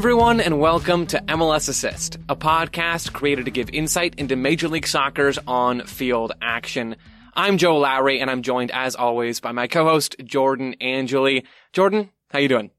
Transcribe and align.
Everyone, 0.00 0.40
and 0.40 0.58
welcome 0.58 1.06
to 1.08 1.18
MLS 1.28 1.68
Assist, 1.68 2.16
a 2.26 2.34
podcast 2.34 3.12
created 3.12 3.44
to 3.44 3.50
give 3.50 3.68
insight 3.68 4.14
into 4.16 4.34
Major 4.34 4.66
League 4.66 4.86
Soccer's 4.86 5.38
on-field 5.46 6.32
action. 6.40 6.96
I'm 7.34 7.58
Joe 7.58 7.76
Lowry, 7.76 8.18
and 8.18 8.30
I'm 8.30 8.40
joined, 8.40 8.70
as 8.70 8.96
always, 8.96 9.40
by 9.40 9.52
my 9.52 9.66
co-host 9.66 10.16
Jordan 10.24 10.74
Angeli. 10.80 11.44
Jordan, 11.74 12.08
how 12.30 12.38
you 12.38 12.48
doing? 12.48 12.70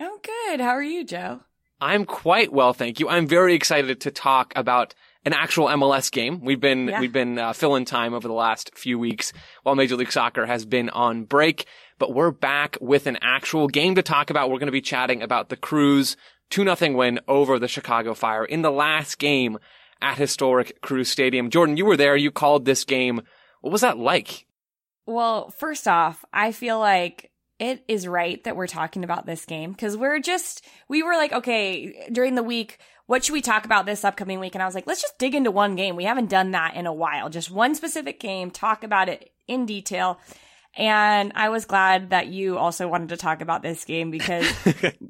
Oh, 0.00 0.20
good. 0.22 0.60
How 0.60 0.72
are 0.72 0.82
you, 0.82 1.02
Joe? 1.02 1.40
I'm 1.80 2.04
quite 2.04 2.52
well, 2.52 2.74
thank 2.74 3.00
you. 3.00 3.08
I'm 3.08 3.26
very 3.26 3.54
excited 3.54 4.02
to 4.02 4.10
talk 4.10 4.52
about 4.54 4.94
an 5.24 5.32
actual 5.32 5.68
MLS 5.68 6.12
game. 6.12 6.44
We've 6.44 6.60
been 6.60 6.88
Yeah. 6.88 7.00
we've 7.00 7.12
been 7.12 7.38
uh, 7.38 7.54
filling 7.54 7.86
time 7.86 8.12
over 8.12 8.28
the 8.28 8.34
last 8.34 8.76
few 8.76 8.98
weeks 8.98 9.32
while 9.62 9.74
Major 9.76 9.96
League 9.96 10.12
Soccer 10.12 10.44
has 10.44 10.66
been 10.66 10.90
on 10.90 11.24
break, 11.24 11.64
but 11.98 12.12
we're 12.12 12.30
back 12.30 12.76
with 12.82 13.06
an 13.06 13.16
actual 13.22 13.66
game 13.66 13.94
to 13.94 14.02
talk 14.02 14.28
about. 14.28 14.50
We're 14.50 14.58
going 14.58 14.66
to 14.66 14.72
be 14.72 14.82
chatting 14.82 15.22
about 15.22 15.48
the 15.48 15.56
Crew's 15.56 16.18
2 16.50 16.64
nothing 16.64 16.94
win 16.94 17.20
over 17.26 17.58
the 17.58 17.68
Chicago 17.68 18.14
Fire 18.14 18.44
in 18.44 18.62
the 18.62 18.70
last 18.70 19.18
game 19.18 19.58
at 20.02 20.18
historic 20.18 20.80
Crew 20.80 21.04
Stadium. 21.04 21.50
Jordan, 21.50 21.76
you 21.76 21.84
were 21.84 21.96
there. 21.96 22.16
You 22.16 22.30
called 22.30 22.64
this 22.64 22.84
game. 22.84 23.22
What 23.60 23.72
was 23.72 23.82
that 23.82 23.98
like? 23.98 24.46
Well, 25.06 25.50
first 25.50 25.88
off, 25.88 26.24
I 26.32 26.52
feel 26.52 26.78
like 26.78 27.30
it 27.58 27.84
is 27.88 28.06
right 28.06 28.42
that 28.44 28.56
we're 28.56 28.66
talking 28.66 29.04
about 29.04 29.26
this 29.26 29.44
game 29.44 29.72
because 29.72 29.96
we're 29.96 30.20
just, 30.20 30.64
we 30.88 31.02
were 31.02 31.14
like, 31.14 31.32
okay, 31.32 32.08
during 32.10 32.34
the 32.34 32.42
week, 32.42 32.78
what 33.06 33.24
should 33.24 33.32
we 33.32 33.42
talk 33.42 33.64
about 33.64 33.86
this 33.86 34.04
upcoming 34.04 34.40
week? 34.40 34.54
And 34.54 34.62
I 34.62 34.66
was 34.66 34.74
like, 34.74 34.86
let's 34.86 35.02
just 35.02 35.18
dig 35.18 35.34
into 35.34 35.50
one 35.50 35.74
game. 35.74 35.96
We 35.96 36.04
haven't 36.04 36.30
done 36.30 36.52
that 36.52 36.74
in 36.74 36.86
a 36.86 36.92
while. 36.92 37.28
Just 37.28 37.50
one 37.50 37.74
specific 37.74 38.20
game, 38.20 38.50
talk 38.50 38.84
about 38.84 39.08
it 39.08 39.30
in 39.46 39.66
detail. 39.66 40.20
And 40.76 41.32
I 41.34 41.48
was 41.48 41.64
glad 41.64 42.10
that 42.10 42.28
you 42.28 42.56
also 42.56 42.88
wanted 42.88 43.08
to 43.10 43.16
talk 43.16 43.40
about 43.40 43.62
this 43.62 43.84
game 43.84 44.10
because 44.10 44.46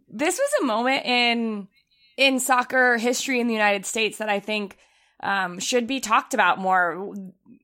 this 0.09 0.39
was 0.39 0.51
a 0.61 0.65
moment 0.65 1.05
in 1.05 1.69
in 2.17 2.41
soccer 2.41 2.99
history 2.99 3.41
in 3.41 3.47
the 3.47 3.55
United 3.55 3.87
States 3.87 4.19
that 4.19 4.29
I 4.29 4.41
think 4.41 4.77
um, 5.23 5.59
should 5.59 5.87
be 5.87 6.01
talked 6.01 6.35
about 6.35 6.59
more. 6.59 7.15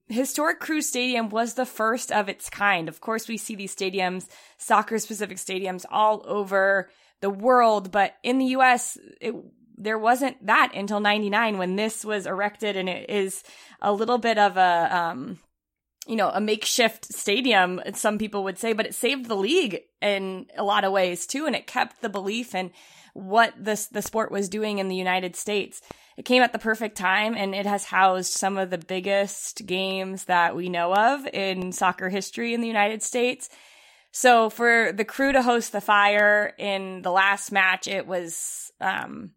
Historic 0.08 0.60
Crew 0.60 0.82
Stadium 0.82 1.30
was 1.30 1.54
the 1.54 1.66
first 1.66 2.12
of 2.12 2.28
its 2.28 2.48
kind. 2.48 2.88
Of 2.88 3.00
course, 3.00 3.26
we 3.28 3.38
see 3.38 3.56
these 3.56 3.74
stadiums, 3.74 4.28
soccer 4.56 4.98
specific 4.98 5.38
stadiums, 5.38 5.84
all 5.90 6.22
over 6.26 6.88
the 7.20 7.30
world, 7.30 7.90
but 7.90 8.14
in 8.22 8.38
the 8.38 8.44
U.S., 8.46 8.96
it, 9.20 9.34
there 9.76 9.98
wasn't 9.98 10.46
that 10.46 10.72
until 10.74 11.00
99 11.00 11.58
when 11.58 11.76
this 11.76 12.04
was 12.04 12.26
erected 12.26 12.76
and 12.76 12.88
it 12.88 13.10
is 13.10 13.42
a 13.80 13.92
little 13.92 14.18
bit 14.18 14.38
of 14.38 14.56
a, 14.56 14.88
um, 14.96 15.38
you 16.06 16.16
know, 16.16 16.30
a 16.30 16.40
makeshift 16.40 17.12
stadium, 17.12 17.80
some 17.94 18.18
people 18.18 18.44
would 18.44 18.58
say, 18.58 18.72
but 18.72 18.86
it 18.86 18.94
saved 18.94 19.26
the 19.26 19.36
league 19.36 19.80
in 20.00 20.46
a 20.56 20.62
lot 20.62 20.84
of 20.84 20.92
ways 20.92 21.26
too. 21.26 21.46
And 21.46 21.56
it 21.56 21.66
kept 21.66 22.00
the 22.00 22.08
belief 22.08 22.54
in 22.54 22.70
what 23.14 23.52
this, 23.58 23.86
the 23.86 24.02
sport 24.02 24.30
was 24.30 24.48
doing 24.48 24.78
in 24.78 24.88
the 24.88 24.96
United 24.96 25.34
States. 25.34 25.80
It 26.16 26.24
came 26.24 26.42
at 26.42 26.52
the 26.52 26.58
perfect 26.58 26.96
time 26.96 27.34
and 27.34 27.54
it 27.54 27.66
has 27.66 27.84
housed 27.84 28.32
some 28.32 28.56
of 28.56 28.70
the 28.70 28.78
biggest 28.78 29.66
games 29.66 30.24
that 30.24 30.54
we 30.54 30.68
know 30.68 30.94
of 30.94 31.26
in 31.32 31.72
soccer 31.72 32.08
history 32.08 32.54
in 32.54 32.60
the 32.60 32.68
United 32.68 33.02
States. 33.02 33.48
So 34.12 34.48
for 34.48 34.92
the 34.92 35.04
crew 35.04 35.32
to 35.32 35.42
host 35.42 35.72
the 35.72 35.80
fire 35.80 36.54
in 36.58 37.02
the 37.02 37.10
last 37.10 37.52
match, 37.52 37.86
it 37.86 38.06
was, 38.06 38.70
um, 38.80 39.32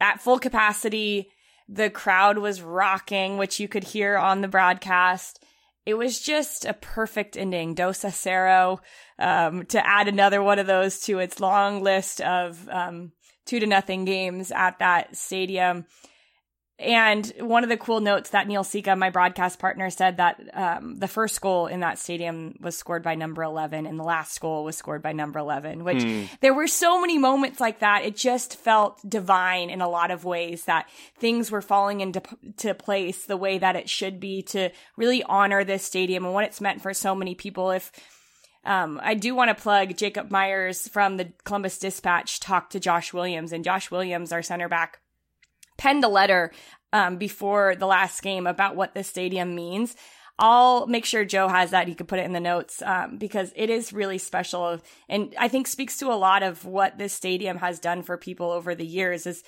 at 0.00 0.20
full 0.20 0.38
capacity. 0.38 1.30
The 1.68 1.90
crowd 1.90 2.38
was 2.38 2.62
rocking, 2.62 3.36
which 3.36 3.58
you 3.58 3.68
could 3.68 3.84
hear 3.84 4.16
on 4.16 4.40
the 4.40 4.48
broadcast. 4.48 5.44
It 5.88 5.96
was 5.96 6.20
just 6.20 6.66
a 6.66 6.74
perfect 6.74 7.34
ending. 7.34 7.72
Dos 7.72 8.04
a 8.04 8.08
cero, 8.08 8.80
um, 9.18 9.64
to 9.68 9.86
add 9.86 10.06
another 10.06 10.42
one 10.42 10.58
of 10.58 10.66
those 10.66 11.00
to 11.04 11.18
its 11.18 11.40
long 11.40 11.82
list 11.82 12.20
of, 12.20 12.68
um, 12.68 13.12
two 13.46 13.58
to 13.58 13.66
nothing 13.66 14.04
games 14.04 14.52
at 14.52 14.80
that 14.80 15.16
stadium. 15.16 15.86
And 16.80 17.26
one 17.40 17.64
of 17.64 17.70
the 17.70 17.76
cool 17.76 18.00
notes 18.00 18.30
that 18.30 18.46
Neil 18.46 18.62
Sika, 18.62 18.94
my 18.94 19.10
broadcast 19.10 19.58
partner, 19.58 19.90
said 19.90 20.18
that 20.18 20.40
um, 20.54 20.94
the 20.96 21.08
first 21.08 21.40
goal 21.40 21.66
in 21.66 21.80
that 21.80 21.98
stadium 21.98 22.54
was 22.60 22.76
scored 22.76 23.02
by 23.02 23.16
number 23.16 23.42
11 23.42 23.84
and 23.84 23.98
the 23.98 24.04
last 24.04 24.40
goal 24.40 24.62
was 24.62 24.76
scored 24.76 25.02
by 25.02 25.12
number 25.12 25.40
11, 25.40 25.82
which 25.82 26.28
there 26.40 26.54
were 26.54 26.68
so 26.68 27.00
many 27.00 27.18
moments 27.18 27.58
like 27.58 27.80
that. 27.80 28.04
It 28.04 28.16
just 28.16 28.56
felt 28.56 29.00
divine 29.08 29.70
in 29.70 29.80
a 29.80 29.88
lot 29.88 30.12
of 30.12 30.24
ways 30.24 30.66
that 30.66 30.88
things 31.18 31.50
were 31.50 31.62
falling 31.62 32.00
into 32.00 32.22
to 32.58 32.74
place 32.74 33.26
the 33.26 33.36
way 33.36 33.58
that 33.58 33.74
it 33.74 33.88
should 33.88 34.20
be 34.20 34.42
to 34.42 34.70
really 34.96 35.24
honor 35.24 35.64
this 35.64 35.84
stadium 35.84 36.24
and 36.24 36.32
what 36.32 36.44
it's 36.44 36.60
meant 36.60 36.80
for 36.80 36.94
so 36.94 37.12
many 37.12 37.34
people. 37.34 37.72
If 37.72 37.90
um, 38.64 39.00
I 39.02 39.14
do 39.14 39.34
want 39.34 39.48
to 39.48 39.60
plug 39.60 39.96
Jacob 39.96 40.30
Myers 40.30 40.86
from 40.86 41.16
the 41.16 41.32
Columbus 41.42 41.78
Dispatch 41.78 42.38
talked 42.38 42.70
to 42.72 42.80
Josh 42.80 43.12
Williams, 43.12 43.52
and 43.52 43.64
Josh 43.64 43.90
Williams, 43.90 44.30
our 44.30 44.42
center 44.42 44.68
back, 44.68 45.00
penned 45.78 46.04
a 46.04 46.08
letter 46.08 46.52
um, 46.92 47.16
before 47.16 47.74
the 47.76 47.86
last 47.86 48.22
game 48.22 48.46
about 48.46 48.76
what 48.76 48.94
this 48.94 49.08
stadium 49.08 49.54
means. 49.54 49.96
I'll 50.38 50.86
make 50.86 51.04
sure 51.04 51.24
Joe 51.24 51.48
has 51.48 51.72
that. 51.72 51.88
He 51.88 51.94
could 51.94 52.06
put 52.06 52.20
it 52.20 52.24
in 52.24 52.32
the 52.32 52.40
notes 52.40 52.80
um, 52.82 53.18
because 53.18 53.52
it 53.56 53.70
is 53.70 53.92
really 53.92 54.18
special, 54.18 54.80
and 55.08 55.34
I 55.38 55.48
think 55.48 55.66
speaks 55.66 55.98
to 55.98 56.12
a 56.12 56.14
lot 56.14 56.44
of 56.44 56.64
what 56.64 56.96
this 56.96 57.12
stadium 57.12 57.56
has 57.58 57.80
done 57.80 58.02
for 58.02 58.16
people 58.16 58.52
over 58.52 58.74
the 58.74 58.86
years. 58.86 59.26
Is 59.26 59.42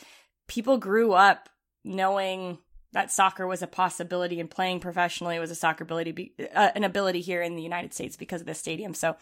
people 0.49 0.79
grew 0.79 1.13
up 1.13 1.49
knowing 1.85 2.59
that 2.93 3.13
soccer 3.13 3.47
was 3.47 3.63
a 3.63 3.69
possibility 3.69 4.41
and 4.41 4.51
playing 4.51 4.81
professionally 4.81 5.39
was 5.39 5.53
a 5.53 5.55
soccer 5.55 5.85
ability, 5.85 6.35
uh, 6.55 6.71
an 6.75 6.83
ability 6.83 7.21
here 7.21 7.41
in 7.41 7.55
the 7.55 7.63
United 7.63 7.95
States 7.95 8.17
because 8.17 8.41
of 8.41 8.49
this 8.49 8.59
stadium. 8.59 8.95
So, 8.95 9.17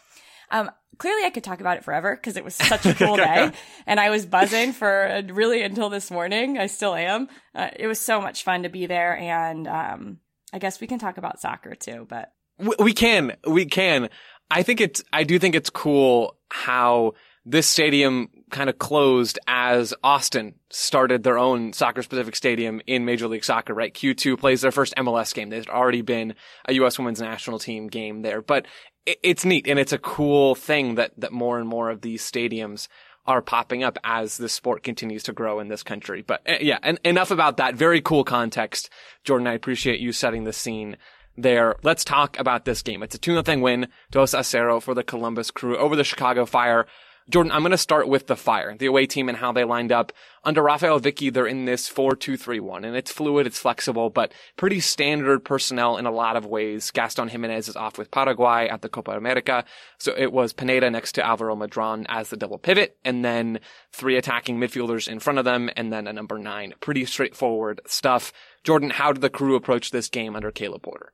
um, 0.50 0.70
clearly 0.98 1.24
I 1.24 1.30
could 1.30 1.44
talk 1.44 1.60
about 1.60 1.76
it 1.76 1.84
forever 1.84 2.14
because 2.14 2.36
it 2.36 2.44
was 2.44 2.54
such 2.54 2.86
a 2.86 2.94
cool 2.94 3.16
day 3.16 3.52
and 3.86 4.00
I 4.00 4.10
was 4.10 4.26
buzzing 4.26 4.72
for 4.72 5.08
uh, 5.08 5.22
really 5.32 5.62
until 5.62 5.88
this 5.88 6.10
morning. 6.10 6.58
I 6.58 6.66
still 6.66 6.94
am. 6.94 7.28
Uh, 7.54 7.68
it 7.76 7.86
was 7.86 8.00
so 8.00 8.20
much 8.20 8.42
fun 8.44 8.64
to 8.64 8.68
be 8.68 8.86
there. 8.86 9.16
And, 9.16 9.66
um, 9.66 10.18
I 10.52 10.58
guess 10.58 10.80
we 10.80 10.86
can 10.86 10.98
talk 10.98 11.18
about 11.18 11.40
soccer 11.40 11.74
too, 11.74 12.06
but 12.08 12.32
We, 12.58 12.74
we 12.78 12.92
can, 12.92 13.36
we 13.46 13.66
can. 13.66 14.08
I 14.50 14.62
think 14.62 14.80
it's, 14.80 15.04
I 15.12 15.24
do 15.24 15.38
think 15.38 15.54
it's 15.54 15.68
cool 15.68 16.36
how 16.50 17.12
this 17.44 17.66
stadium 17.66 18.28
kind 18.50 18.68
of 18.68 18.78
closed 18.78 19.38
as 19.46 19.94
Austin 20.02 20.54
started 20.70 21.22
their 21.22 21.38
own 21.38 21.72
soccer 21.72 22.02
specific 22.02 22.36
stadium 22.36 22.80
in 22.86 23.04
Major 23.04 23.28
League 23.28 23.44
Soccer, 23.44 23.74
right? 23.74 23.92
Q2 23.92 24.38
plays 24.38 24.60
their 24.60 24.72
first 24.72 24.94
MLS 24.96 25.34
game. 25.34 25.48
There's 25.48 25.66
already 25.66 26.02
been 26.02 26.34
a 26.66 26.74
U.S. 26.74 26.98
women's 26.98 27.20
national 27.20 27.58
team 27.58 27.88
game 27.88 28.22
there, 28.22 28.42
but 28.42 28.66
it's 29.22 29.44
neat 29.44 29.66
and 29.68 29.78
it's 29.78 29.92
a 29.92 29.98
cool 29.98 30.54
thing 30.54 30.96
that, 30.96 31.12
that 31.18 31.32
more 31.32 31.58
and 31.58 31.68
more 31.68 31.90
of 31.90 32.00
these 32.00 32.22
stadiums 32.22 32.88
are 33.26 33.42
popping 33.42 33.84
up 33.84 33.98
as 34.04 34.38
the 34.38 34.48
sport 34.48 34.82
continues 34.82 35.22
to 35.24 35.32
grow 35.32 35.60
in 35.60 35.68
this 35.68 35.82
country. 35.82 36.22
But 36.22 36.40
uh, 36.48 36.56
yeah, 36.60 36.78
and 36.82 36.98
enough 37.04 37.30
about 37.30 37.58
that. 37.58 37.74
Very 37.74 38.00
cool 38.00 38.24
context. 38.24 38.88
Jordan, 39.22 39.46
I 39.46 39.52
appreciate 39.52 40.00
you 40.00 40.12
setting 40.12 40.44
the 40.44 40.52
scene 40.52 40.96
there. 41.36 41.76
Let's 41.82 42.04
talk 42.04 42.38
about 42.38 42.64
this 42.64 42.82
game. 42.82 43.02
It's 43.02 43.14
a 43.14 43.18
2 43.18 43.42
0 43.42 43.58
win, 43.60 43.88
dos 44.10 44.32
a 44.32 44.42
cero 44.42 44.80
for 44.80 44.94
the 44.94 45.04
Columbus 45.04 45.50
crew 45.50 45.76
over 45.76 45.94
the 45.94 46.04
Chicago 46.04 46.46
Fire. 46.46 46.86
Jordan, 47.30 47.52
I'm 47.52 47.60
going 47.60 47.72
to 47.72 47.78
start 47.78 48.08
with 48.08 48.26
the 48.26 48.36
Fire, 48.36 48.74
the 48.74 48.86
away 48.86 49.04
team 49.04 49.28
and 49.28 49.36
how 49.36 49.52
they 49.52 49.64
lined 49.64 49.92
up. 49.92 50.14
Under 50.44 50.62
Raphael 50.62 50.98
Wicky, 50.98 51.28
they're 51.28 51.46
in 51.46 51.66
this 51.66 51.86
4-2-3-1 51.86 52.86
and 52.86 52.96
it's 52.96 53.12
fluid, 53.12 53.46
it's 53.46 53.58
flexible, 53.58 54.08
but 54.08 54.32
pretty 54.56 54.80
standard 54.80 55.44
personnel 55.44 55.98
in 55.98 56.06
a 56.06 56.10
lot 56.10 56.36
of 56.36 56.46
ways. 56.46 56.90
Gaston 56.90 57.28
Giménez 57.28 57.68
is 57.68 57.76
off 57.76 57.98
with 57.98 58.10
Paraguay 58.10 58.68
at 58.68 58.80
the 58.80 58.88
Copa 58.88 59.10
America. 59.10 59.66
So 59.98 60.14
it 60.16 60.32
was 60.32 60.54
Pineda 60.54 60.90
next 60.90 61.12
to 61.12 61.26
Alvaro 61.26 61.54
Medran 61.54 62.06
as 62.08 62.30
the 62.30 62.36
double 62.38 62.56
pivot 62.56 62.96
and 63.04 63.22
then 63.22 63.60
three 63.92 64.16
attacking 64.16 64.58
midfielders 64.58 65.06
in 65.06 65.18
front 65.18 65.38
of 65.38 65.44
them 65.44 65.68
and 65.76 65.92
then 65.92 66.06
a 66.06 66.14
number 66.14 66.38
nine. 66.38 66.72
Pretty 66.80 67.04
straightforward 67.04 67.82
stuff. 67.86 68.32
Jordan, 68.64 68.88
how 68.88 69.12
did 69.12 69.20
the 69.20 69.28
crew 69.28 69.54
approach 69.54 69.90
this 69.90 70.08
game 70.08 70.34
under 70.34 70.50
Caleb 70.50 70.82
Porter? 70.82 71.12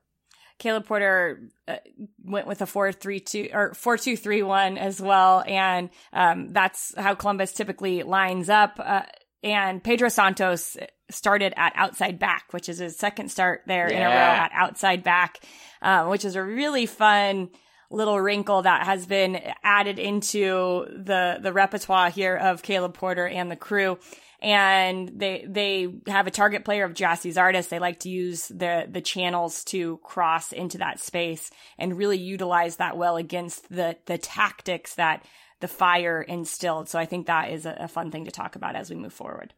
Caleb 0.59 0.87
Porter 0.87 1.51
uh, 1.67 1.77
went 2.25 2.47
with 2.47 2.63
a 2.63 2.67
four 2.67 2.93
three 2.93 3.21
two 3.21 3.49
or 3.53 3.75
four 3.75 3.97
two 3.99 4.17
three 4.17 4.43
one 4.43 4.79
as 4.79 5.01
well, 5.01 5.43
and 5.47 5.91
um, 6.13 6.53
that's 6.53 6.95
how 6.97 7.15
Columbus 7.15 7.53
typically 7.53 8.03
lines 8.03 8.49
up. 8.49 8.79
Uh, 8.79 9.03
and 9.43 9.85
Pedro 9.85 10.09
Santos 10.09 10.77
started 11.11 11.53
at 11.57 11.73
outside 11.77 12.19
back, 12.19 12.53
which 12.53 12.69
is 12.69 12.79
his 12.79 12.97
second 12.97 13.31
start 13.31 13.63
there 13.67 13.87
in 13.89 14.01
a 14.01 14.07
row 14.07 14.11
at 14.11 14.51
outside 14.55 15.03
back, 15.03 15.41
um, 15.83 16.09
which 16.09 16.25
is 16.25 16.35
a 16.35 16.43
really 16.43 16.87
fun 16.87 17.51
little 17.91 18.19
wrinkle 18.19 18.63
that 18.63 18.87
has 18.87 19.07
been 19.07 19.41
added 19.63 19.99
into 19.99 20.87
the 20.91 21.39
the 21.41 21.53
repertoire 21.53 22.11
here 22.11 22.37
of 22.37 22.63
Caleb 22.63 22.95
Porter 22.95 23.27
and 23.27 23.51
the 23.51 23.57
crew. 23.57 23.99
And 24.45 25.09
they 25.09 25.47
they 25.49 25.89
have 26.07 26.27
a 26.27 26.31
target 26.31 26.67
player 26.67 26.85
of 26.85 26.93
Gyasi 26.93 27.33
Zardes. 27.33 27.71
They 27.71 27.79
like 27.79 28.01
to 28.01 28.11
use 28.11 28.49
the 28.49 28.87
the 28.87 29.01
channels 29.01 29.65
to 29.65 29.97
cross 30.05 30.53
into 30.53 30.77
that 30.79 31.01
space 31.01 31.51
and 31.79 31.97
really 31.97 32.19
utilize 32.19 32.77
that 32.77 32.99
well 32.99 33.17
against 33.17 33.71
the 33.71 33.97
the 34.05 34.19
tactics 34.19 34.97
that 34.97 35.25
the 35.61 35.69
fire 35.69 36.21
instilled. 36.21 36.91
So 36.91 36.99
I 36.99 37.07
think 37.07 37.27
that 37.27 37.53
is 37.53 37.65
a, 37.65 37.75
a 37.81 37.89
fun 37.89 38.11
thing 38.11 38.27
to 38.27 38.31
talk 38.31 38.55
about 38.55 38.77
as 38.77 38.91
we 38.91 38.97
move 38.97 39.15
forward. 39.15 39.55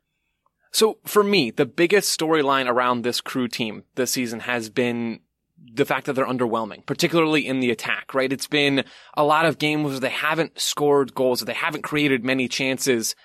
So 0.70 0.98
for 1.04 1.24
me, 1.24 1.50
the 1.50 1.66
biggest 1.66 2.16
storyline 2.16 2.68
around 2.68 3.02
this 3.02 3.20
crew 3.20 3.48
team 3.48 3.82
this 3.96 4.12
season 4.12 4.38
has 4.40 4.70
been 4.70 5.18
the 5.74 5.84
fact 5.84 6.06
that 6.06 6.12
they're 6.12 6.26
underwhelming, 6.26 6.86
particularly 6.86 7.44
in 7.44 7.58
the 7.58 7.70
attack, 7.70 8.14
right? 8.14 8.32
It's 8.32 8.46
been 8.46 8.84
a 9.14 9.24
lot 9.24 9.46
of 9.46 9.58
games 9.58 9.90
where 9.90 10.00
they 10.00 10.10
haven't 10.10 10.60
scored 10.60 11.14
goals, 11.14 11.40
they 11.40 11.54
haven't 11.54 11.82
created 11.82 12.24
many 12.24 12.46
chances. 12.46 13.16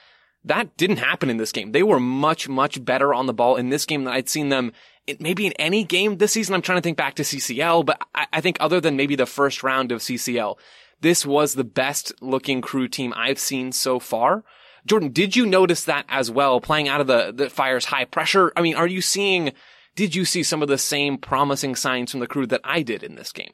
That 0.43 0.75
didn't 0.77 0.97
happen 0.97 1.29
in 1.29 1.37
this 1.37 1.51
game. 1.51 1.71
They 1.71 1.83
were 1.83 1.99
much, 1.99 2.49
much 2.49 2.83
better 2.83 3.13
on 3.13 3.27
the 3.27 3.33
ball 3.33 3.57
in 3.57 3.69
this 3.69 3.85
game 3.85 4.03
than 4.03 4.13
I'd 4.13 4.29
seen 4.29 4.49
them 4.49 4.71
maybe 5.19 5.45
in 5.45 5.53
any 5.53 5.83
game 5.83 6.17
this 6.17 6.33
season. 6.33 6.55
I'm 6.55 6.61
trying 6.61 6.77
to 6.77 6.81
think 6.81 6.97
back 6.97 7.15
to 7.15 7.23
CCL, 7.23 7.85
but 7.85 8.01
I, 8.15 8.27
I 8.33 8.41
think 8.41 8.57
other 8.59 8.79
than 8.79 8.95
maybe 8.95 9.15
the 9.15 9.25
first 9.25 9.63
round 9.63 9.91
of 9.91 10.01
CCL, 10.01 10.57
this 11.01 11.25
was 11.25 11.53
the 11.53 11.63
best 11.63 12.13
looking 12.21 12.61
crew 12.61 12.87
team 12.87 13.13
I've 13.15 13.39
seen 13.39 13.71
so 13.71 13.99
far. 13.99 14.43
Jordan, 14.85 15.09
did 15.11 15.35
you 15.35 15.45
notice 15.45 15.83
that 15.85 16.05
as 16.09 16.31
well, 16.31 16.59
playing 16.59 16.87
out 16.87 17.01
of 17.01 17.07
the, 17.07 17.31
the 17.31 17.49
Fire's 17.49 17.85
high 17.85 18.05
pressure? 18.05 18.51
I 18.55 18.61
mean, 18.61 18.75
are 18.75 18.87
you 18.87 19.01
seeing, 19.01 19.51
did 19.95 20.15
you 20.15 20.25
see 20.25 20.43
some 20.43 20.61
of 20.61 20.69
the 20.69 20.77
same 20.77 21.17
promising 21.17 21.75
signs 21.75 22.11
from 22.11 22.19
the 22.19 22.27
crew 22.27 22.47
that 22.47 22.61
I 22.63 22.81
did 22.81 23.03
in 23.03 23.15
this 23.15 23.31
game? 23.31 23.51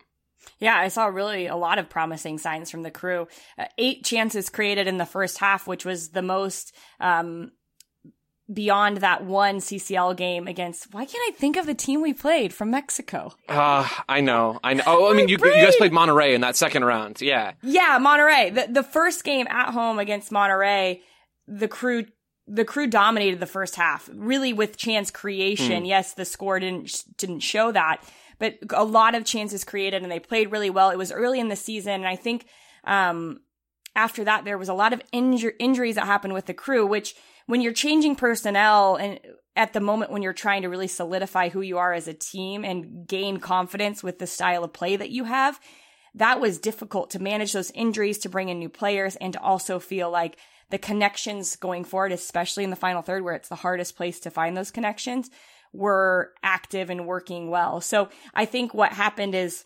Yeah, 0.59 0.75
I 0.75 0.87
saw 0.87 1.05
really 1.05 1.47
a 1.47 1.55
lot 1.55 1.79
of 1.79 1.89
promising 1.89 2.37
signs 2.37 2.71
from 2.71 2.83
the 2.83 2.91
crew. 2.91 3.27
Uh, 3.57 3.65
eight 3.77 4.03
chances 4.03 4.49
created 4.49 4.87
in 4.87 4.97
the 4.97 5.05
first 5.05 5.37
half, 5.37 5.67
which 5.67 5.85
was 5.85 6.09
the 6.09 6.21
most 6.21 6.75
um, 6.99 7.51
beyond 8.51 8.97
that 8.97 9.23
one 9.23 9.57
CCL 9.57 10.17
game 10.17 10.47
against. 10.47 10.93
Why 10.93 11.05
can't 11.05 11.33
I 11.33 11.37
think 11.37 11.57
of 11.57 11.65
the 11.65 11.73
team 11.73 12.01
we 12.01 12.13
played 12.13 12.53
from 12.53 12.71
Mexico? 12.71 13.33
Uh, 13.47 13.87
I 14.07 14.21
know. 14.21 14.59
I 14.63 14.73
know. 14.73 14.83
Oh, 14.87 15.11
I 15.11 15.13
mean, 15.13 15.27
you, 15.29 15.37
you, 15.37 15.53
guys 15.53 15.75
played 15.75 15.91
Monterrey 15.91 16.33
in 16.33 16.41
that 16.41 16.55
second 16.55 16.85
round. 16.85 17.21
Yeah. 17.21 17.53
Yeah, 17.61 17.99
Monterrey. 17.99 18.53
The, 18.53 18.71
the 18.71 18.83
first 18.83 19.23
game 19.23 19.47
at 19.47 19.71
home 19.71 19.99
against 19.99 20.31
Monterrey, 20.31 21.01
the 21.47 21.67
crew 21.67 22.05
the 22.47 22.65
crew 22.65 22.87
dominated 22.87 23.41
the 23.41 23.45
first 23.45 23.75
half, 23.75 24.09
really 24.13 24.53
with 24.53 24.77
chance 24.77 25.11
creation. 25.11 25.83
Mm. 25.83 25.87
Yes, 25.87 26.13
the 26.13 26.25
score 26.25 26.59
didn't 26.59 27.03
didn't 27.17 27.41
show 27.41 27.71
that, 27.71 28.01
but 28.39 28.57
a 28.71 28.83
lot 28.83 29.15
of 29.15 29.25
chances 29.25 29.63
created, 29.63 30.03
and 30.03 30.11
they 30.11 30.19
played 30.19 30.51
really 30.51 30.69
well. 30.69 30.89
It 30.89 30.97
was 30.97 31.11
early 31.11 31.39
in 31.39 31.49
the 31.49 31.55
season, 31.55 31.93
and 31.93 32.07
I 32.07 32.15
think 32.15 32.45
um, 32.83 33.41
after 33.95 34.23
that 34.23 34.45
there 34.45 34.57
was 34.57 34.69
a 34.69 34.73
lot 34.73 34.93
of 34.93 35.01
injur- 35.11 35.55
injuries 35.59 35.95
that 35.95 36.05
happened 36.05 36.33
with 36.33 36.45
the 36.45 36.53
crew, 36.53 36.85
which 36.85 37.15
when 37.47 37.61
you're 37.61 37.73
changing 37.73 38.15
personnel 38.15 38.95
and 38.95 39.19
at 39.55 39.73
the 39.73 39.79
moment 39.79 40.11
when 40.11 40.21
you're 40.21 40.33
trying 40.33 40.61
to 40.61 40.69
really 40.69 40.87
solidify 40.87 41.49
who 41.49 41.61
you 41.61 41.79
are 41.79 41.91
as 41.93 42.07
a 42.07 42.13
team 42.13 42.63
and 42.63 43.07
gain 43.07 43.37
confidence 43.37 44.03
with 44.03 44.19
the 44.19 44.27
style 44.27 44.63
of 44.63 44.71
play 44.71 44.95
that 44.95 45.09
you 45.09 45.23
have, 45.23 45.59
that 46.13 46.39
was 46.39 46.59
difficult 46.59 47.09
to 47.09 47.19
manage 47.19 47.53
those 47.53 47.71
injuries, 47.71 48.19
to 48.19 48.29
bring 48.29 48.49
in 48.49 48.59
new 48.59 48.69
players, 48.69 49.15
and 49.15 49.33
to 49.33 49.41
also 49.41 49.79
feel 49.79 50.11
like 50.11 50.37
the 50.69 50.77
connections 50.77 51.55
going 51.55 51.83
forward, 51.83 52.11
especially 52.11 52.63
in 52.63 52.69
the 52.69 52.75
final 52.75 53.01
third 53.01 53.23
where 53.23 53.33
it's 53.33 53.49
the 53.49 53.55
hardest 53.55 53.95
place 53.95 54.19
to 54.19 54.29
find 54.29 54.55
those 54.55 54.71
connections, 54.71 55.29
were 55.73 56.33
active 56.43 56.89
and 56.89 57.07
working 57.07 57.49
well. 57.49 57.81
So 57.81 58.09
I 58.33 58.45
think 58.45 58.73
what 58.73 58.93
happened 58.93 59.35
is 59.35 59.65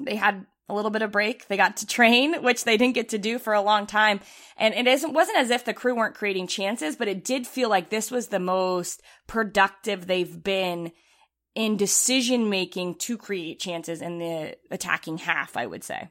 they 0.00 0.16
had 0.16 0.46
a 0.68 0.74
little 0.74 0.90
bit 0.90 1.02
of 1.02 1.12
break. 1.12 1.46
They 1.46 1.56
got 1.56 1.78
to 1.78 1.86
train, 1.86 2.34
which 2.42 2.64
they 2.64 2.76
didn't 2.76 2.94
get 2.94 3.10
to 3.10 3.18
do 3.18 3.38
for 3.38 3.54
a 3.54 3.62
long 3.62 3.86
time. 3.86 4.20
And 4.56 4.74
it 4.74 4.86
isn't, 4.86 5.12
wasn't 5.12 5.38
as 5.38 5.50
if 5.50 5.64
the 5.64 5.74
crew 5.74 5.94
weren't 5.94 6.14
creating 6.14 6.48
chances, 6.48 6.96
but 6.96 7.08
it 7.08 7.24
did 7.24 7.46
feel 7.46 7.68
like 7.68 7.90
this 7.90 8.10
was 8.10 8.28
the 8.28 8.40
most 8.40 9.02
productive 9.26 10.06
they've 10.06 10.42
been 10.42 10.92
in 11.54 11.76
decision 11.76 12.50
making 12.50 12.96
to 12.96 13.16
create 13.16 13.58
chances 13.58 14.02
in 14.02 14.18
the 14.18 14.56
attacking 14.70 15.18
half, 15.18 15.56
I 15.56 15.66
would 15.66 15.82
say. 15.82 16.10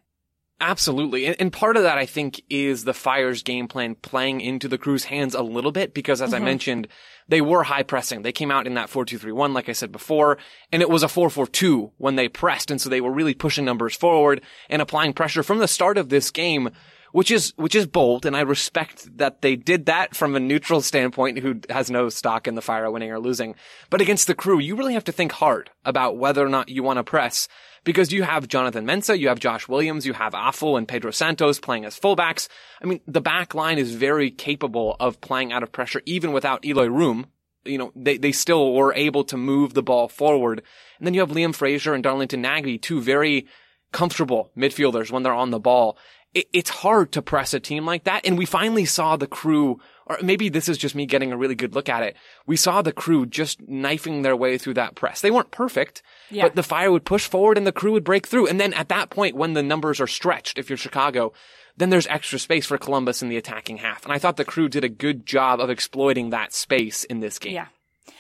Absolutely. 0.62 1.26
And, 1.26 1.36
and, 1.40 1.52
part 1.52 1.76
of 1.76 1.84
that, 1.84 1.98
I 1.98 2.06
think, 2.06 2.42
is 2.50 2.86
the 2.86 2.94
Fire's 2.94 3.44
game 3.44 3.68
plan 3.68 3.96
playing 3.96 4.40
into 4.40 4.70
the 4.70 4.78
crew's 4.78 5.04
hands 5.04 5.36
a 5.36 5.42
little 5.42 5.72
bit 5.72 5.94
because 5.94 6.22
as 6.22 6.32
mm-hmm. 6.32 6.42
I 6.42 6.46
mentioned, 6.46 6.88
they 7.28 7.42
were 7.42 7.64
high 7.64 7.84
pressing. 7.84 8.22
They 8.22 8.32
came 8.32 8.52
out 8.52 8.66
in 8.66 8.76
that 8.76 8.90
4-2-3-1, 8.90 9.54
like 9.54 9.68
I 9.68 9.74
said 9.74 9.92
before, 9.92 10.38
and 10.72 10.82
it 10.82 10.90
was 10.90 11.04
a 11.04 11.08
4-4-2 11.08 11.92
when 11.98 12.16
they 12.16 12.30
pressed. 12.30 12.72
And 12.72 12.80
so 12.80 12.90
they 12.90 13.02
were 13.02 13.12
really 13.12 13.34
pushing 13.34 13.66
numbers 13.66 13.96
forward 13.96 14.42
and 14.70 14.82
applying 14.82 15.12
pressure 15.12 15.44
from 15.44 15.60
the 15.60 15.68
start 15.68 15.98
of 15.98 16.08
this 16.08 16.32
game, 16.32 16.70
which 17.12 17.32
is, 17.32 17.52
which 17.58 17.76
is 17.76 17.86
bold. 17.86 18.26
And 18.26 18.38
I 18.38 18.42
respect 18.42 19.18
that 19.18 19.42
they 19.42 19.58
did 19.58 19.88
that 19.88 20.16
from 20.16 20.36
a 20.36 20.40
neutral 20.40 20.82
standpoint 20.82 21.40
who 21.40 21.60
has 21.70 21.92
no 21.92 22.08
stock 22.08 22.48
in 22.48 22.56
the 22.56 22.62
Fire 22.62 22.90
winning 22.90 23.12
or 23.12 23.20
losing. 23.20 23.56
But 23.90 24.00
against 24.00 24.28
the 24.28 24.36
crew, 24.36 24.60
you 24.60 24.78
really 24.78 24.94
have 24.94 25.04
to 25.06 25.12
think 25.12 25.34
hard 25.34 25.70
about 25.84 26.18
whether 26.18 26.46
or 26.46 26.50
not 26.50 26.70
you 26.70 26.82
want 26.82 26.98
to 26.98 27.04
press 27.04 27.50
because 27.86 28.12
you 28.12 28.24
have 28.24 28.50
Jonathan 28.50 28.86
Mensah, 28.86 29.18
you 29.18 29.30
have 29.30 29.40
Josh 29.40 29.70
Williams, 29.70 30.06
you 30.06 30.12
have 30.12 30.34
Afful 30.34 30.78
and 30.78 30.88
Pedro 30.88 31.12
Santos 31.12 31.60
playing 31.60 31.86
as 31.86 31.98
fullbacks. 31.98 32.50
I 32.82 32.86
mean, 32.86 33.00
the 33.08 33.22
back 33.22 33.56
line 33.56 33.78
is 33.78 33.96
very 33.96 34.32
capable 34.32 34.98
of 35.00 35.22
playing 35.22 35.54
out 35.54 35.64
of 35.64 35.72
pressure 35.72 36.02
even 36.06 36.34
without 36.34 36.66
Eloy 36.66 36.88
Room. 36.88 37.28
You 37.64 37.78
know, 37.78 37.92
they, 37.96 38.18
they 38.18 38.32
still 38.32 38.74
were 38.74 38.94
able 38.94 39.24
to 39.26 39.38
move 39.38 39.74
the 39.74 39.84
ball 39.84 40.10
forward. 40.10 40.62
And 40.98 41.08
then 41.08 41.14
you 41.14 41.22
have 41.22 41.30
Liam 41.30 41.56
Fraser 41.56 41.94
and 41.94 42.04
Darlington 42.04 42.44
Nagbe, 42.44 42.82
two 42.82 43.02
very 43.02 43.48
comfortable 43.92 44.52
midfielders 44.58 45.10
when 45.10 45.24
they're 45.24 45.34
on 45.34 45.52
the 45.52 45.60
ball. 45.60 45.98
It, 46.36 46.48
it's 46.54 46.70
hard 46.70 47.14
to 47.14 47.24
press 47.24 47.56
a 47.56 47.60
team 47.60 47.86
like 47.86 48.04
that. 48.04 48.28
And 48.28 48.38
we 48.38 48.46
finally 48.46 48.86
saw 48.86 49.16
the 49.16 49.26
crew 49.26 49.80
or 50.08 50.18
maybe 50.22 50.50
this 50.50 50.70
is 50.70 50.78
just 50.78 50.96
me 50.96 51.06
getting 51.06 51.32
a 51.32 51.38
really 51.38 51.56
good 51.56 51.74
look 51.74 51.90
at 51.90 52.04
it. 52.04 52.16
We 52.46 52.58
saw 52.58 52.82
the 52.82 52.94
crew 52.94 53.26
just 53.26 53.62
knifing 53.68 54.22
their 54.22 54.36
way 54.36 54.58
through 54.58 54.76
that 54.76 54.96
press. 54.96 55.22
They 55.22 55.32
weren't 55.32 55.52
perfect, 55.52 56.04
yeah. 56.30 56.44
but 56.44 56.56
the 56.56 56.64
fire 56.64 56.92
would 56.92 57.06
push 57.06 57.26
forward 57.28 57.58
and 57.58 57.66
the 57.66 57.72
crew 57.72 57.94
would 57.94 58.04
break 58.04 58.28
through. 58.28 58.48
And 58.48 58.60
then 58.60 58.74
at 58.74 58.90
that 58.90 59.10
point, 59.10 59.36
when 59.36 59.54
the 59.54 59.64
numbers 59.64 60.00
are 60.00 60.08
stretched, 60.08 60.60
if 60.60 60.70
you're 60.70 60.78
Chicago, 60.78 61.34
then 61.76 61.90
there's 61.90 62.08
extra 62.08 62.38
space 62.38 62.68
for 62.68 62.78
Columbus 62.78 63.24
in 63.24 63.30
the 63.30 63.38
attacking 63.38 63.78
half. 63.78 64.04
And 64.04 64.14
I 64.14 64.20
thought 64.20 64.38
the 64.38 64.46
crew 64.46 64.70
did 64.70 64.84
a 64.84 64.90
good 64.90 65.26
job 65.26 65.60
of 65.60 65.70
exploiting 65.70 66.30
that 66.30 66.54
space 66.54 67.04
in 67.04 67.20
this 67.20 67.40
game. 67.40 67.54
Yeah. 67.54 67.68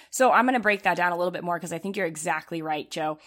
So 0.09 0.31
I'm 0.31 0.45
going 0.45 0.55
to 0.55 0.59
break 0.59 0.83
that 0.83 0.97
down 0.97 1.11
a 1.11 1.17
little 1.17 1.31
bit 1.31 1.43
more 1.43 1.57
because 1.57 1.73
I 1.73 1.77
think 1.77 1.97
you're 1.97 2.05
exactly 2.07 2.61
right, 2.61 2.89
Joe. 2.89 3.19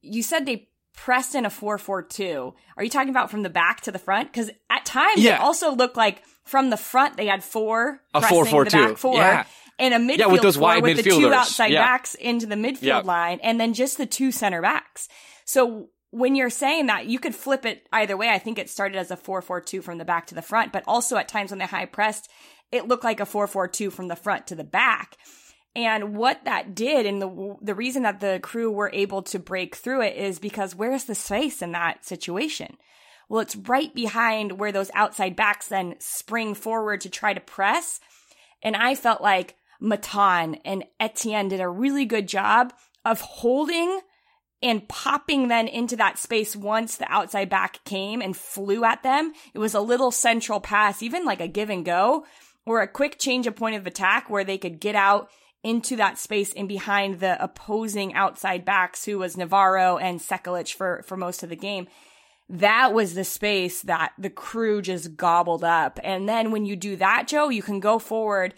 You 0.00 0.22
said 0.22 0.46
they 0.46 0.67
pressed 0.98 1.36
in 1.36 1.46
a 1.46 1.48
4-4-2. 1.48 2.52
Are 2.76 2.82
you 2.82 2.90
talking 2.90 3.10
about 3.10 3.30
from 3.30 3.44
the 3.44 3.50
back 3.50 3.82
to 3.82 3.92
the 3.92 4.00
front? 4.00 4.32
Because 4.32 4.50
at 4.68 4.84
times 4.84 5.22
yeah. 5.22 5.36
it 5.36 5.40
also 5.40 5.72
looked 5.72 5.96
like 5.96 6.24
from 6.44 6.70
the 6.70 6.76
front 6.76 7.16
they 7.16 7.26
had 7.26 7.44
four 7.44 8.02
a 8.14 8.20
four 8.22 8.44
four 8.44 8.64
the 8.64 8.70
back 8.70 8.96
four 8.96 9.14
yeah. 9.14 9.44
and 9.78 9.94
a 9.94 9.98
midfield 9.98 10.18
yeah, 10.18 10.26
with 10.26 10.42
those 10.42 10.56
four 10.56 10.62
wide 10.62 10.82
with 10.82 10.96
the 10.96 11.02
two 11.02 11.32
outside 11.32 11.70
yeah. 11.70 11.82
backs 11.82 12.14
into 12.16 12.46
the 12.46 12.56
midfield 12.56 13.04
line 13.04 13.38
and 13.42 13.60
then 13.60 13.74
just 13.74 13.96
the 13.96 14.06
two 14.06 14.32
center 14.32 14.60
backs. 14.60 15.08
So 15.44 15.90
when 16.10 16.34
you're 16.34 16.50
saying 16.50 16.86
that, 16.86 17.06
you 17.06 17.18
could 17.18 17.34
flip 17.34 17.64
it 17.64 17.86
either 17.92 18.16
way. 18.16 18.30
I 18.30 18.38
think 18.38 18.58
it 18.58 18.68
started 18.68 18.98
as 18.98 19.10
a 19.10 19.16
4-4-2 19.16 19.82
from 19.82 19.98
the 19.98 20.04
back 20.04 20.26
to 20.28 20.34
the 20.34 20.42
front, 20.42 20.72
but 20.72 20.82
also 20.86 21.16
at 21.16 21.28
times 21.28 21.50
when 21.50 21.58
they 21.58 21.66
high 21.66 21.84
pressed, 21.84 22.28
it 22.72 22.88
looked 22.88 23.04
like 23.04 23.20
a 23.20 23.24
4-4-2 23.24 23.92
from 23.92 24.08
the 24.08 24.16
front 24.16 24.46
to 24.48 24.54
the 24.54 24.64
back. 24.64 25.16
And 25.76 26.16
what 26.16 26.44
that 26.44 26.74
did, 26.74 27.06
and 27.06 27.22
the 27.22 27.56
the 27.60 27.74
reason 27.74 28.02
that 28.02 28.20
the 28.20 28.40
crew 28.42 28.70
were 28.70 28.90
able 28.92 29.22
to 29.22 29.38
break 29.38 29.76
through 29.76 30.02
it 30.02 30.16
is 30.16 30.38
because 30.38 30.74
where's 30.74 31.04
the 31.04 31.14
space 31.14 31.62
in 31.62 31.72
that 31.72 32.04
situation? 32.04 32.76
Well, 33.28 33.40
it's 33.40 33.56
right 33.56 33.94
behind 33.94 34.58
where 34.58 34.72
those 34.72 34.90
outside 34.94 35.36
backs 35.36 35.68
then 35.68 35.96
spring 35.98 36.54
forward 36.54 37.02
to 37.02 37.10
try 37.10 37.34
to 37.34 37.40
press. 37.40 38.00
And 38.62 38.74
I 38.74 38.94
felt 38.94 39.20
like 39.20 39.56
Matan 39.80 40.56
and 40.64 40.84
Etienne 40.98 41.48
did 41.48 41.60
a 41.60 41.68
really 41.68 42.06
good 42.06 42.26
job 42.26 42.72
of 43.04 43.20
holding 43.20 44.00
and 44.60 44.88
popping 44.88 45.48
then 45.48 45.68
into 45.68 45.94
that 45.96 46.18
space 46.18 46.56
once 46.56 46.96
the 46.96 47.10
outside 47.12 47.48
back 47.48 47.84
came 47.84 48.20
and 48.20 48.36
flew 48.36 48.84
at 48.84 49.02
them. 49.02 49.32
It 49.54 49.58
was 49.58 49.74
a 49.74 49.80
little 49.80 50.10
central 50.10 50.58
pass, 50.58 51.02
even 51.02 51.24
like 51.24 51.40
a 51.40 51.46
give 51.46 51.70
and 51.70 51.84
go 51.84 52.24
or 52.66 52.82
a 52.82 52.88
quick 52.88 53.18
change 53.18 53.46
of 53.46 53.56
point 53.56 53.76
of 53.76 53.86
attack 53.86 54.28
where 54.28 54.44
they 54.44 54.58
could 54.58 54.80
get 54.80 54.94
out 54.94 55.30
into 55.62 55.96
that 55.96 56.18
space 56.18 56.52
and 56.54 56.68
behind 56.68 57.20
the 57.20 57.42
opposing 57.42 58.14
outside 58.14 58.64
backs 58.64 59.04
who 59.04 59.18
was 59.18 59.36
Navarro 59.36 59.98
and 59.98 60.20
Sekulic 60.20 60.74
for, 60.74 61.02
for 61.06 61.16
most 61.16 61.42
of 61.42 61.48
the 61.48 61.56
game 61.56 61.88
that 62.48 62.94
was 62.94 63.14
the 63.14 63.24
space 63.24 63.82
that 63.82 64.12
the 64.18 64.30
crew 64.30 64.80
just 64.80 65.16
gobbled 65.16 65.64
up. 65.64 66.00
And 66.02 66.28
then 66.28 66.50
when 66.50 66.64
you 66.64 66.76
do 66.76 66.96
that, 66.96 67.28
Joe, 67.28 67.50
you 67.50 67.62
can 67.62 67.80
go 67.80 67.98
forward 67.98 68.54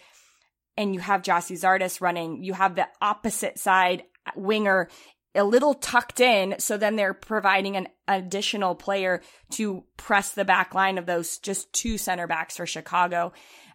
and 0.77 0.93
you 0.93 1.01
have 1.01 1.21
Gyasi 1.21 1.59
Zardes 1.59 1.99
running. 1.99 2.43
You 2.43 2.53
have 2.53 2.75
the 2.75 2.87
opposite 3.01 3.59
side 3.59 4.03
winger 4.35 4.87
a 5.35 5.43
little 5.43 5.73
tucked 5.73 6.21
in. 6.21 6.55
So 6.59 6.77
then 6.77 6.95
they're 6.95 7.13
providing 7.13 7.75
an 7.75 7.87
additional 8.07 8.75
player 8.75 9.21
to 9.53 9.83
press 9.97 10.31
the 10.31 10.45
back 10.45 10.73
line 10.73 10.97
of 10.97 11.05
those 11.05 11.37
just 11.39 11.71
two 11.73 11.97
center 11.97 12.27
backs 12.27 12.57
for 12.57 12.65
Chicago. 12.65 13.33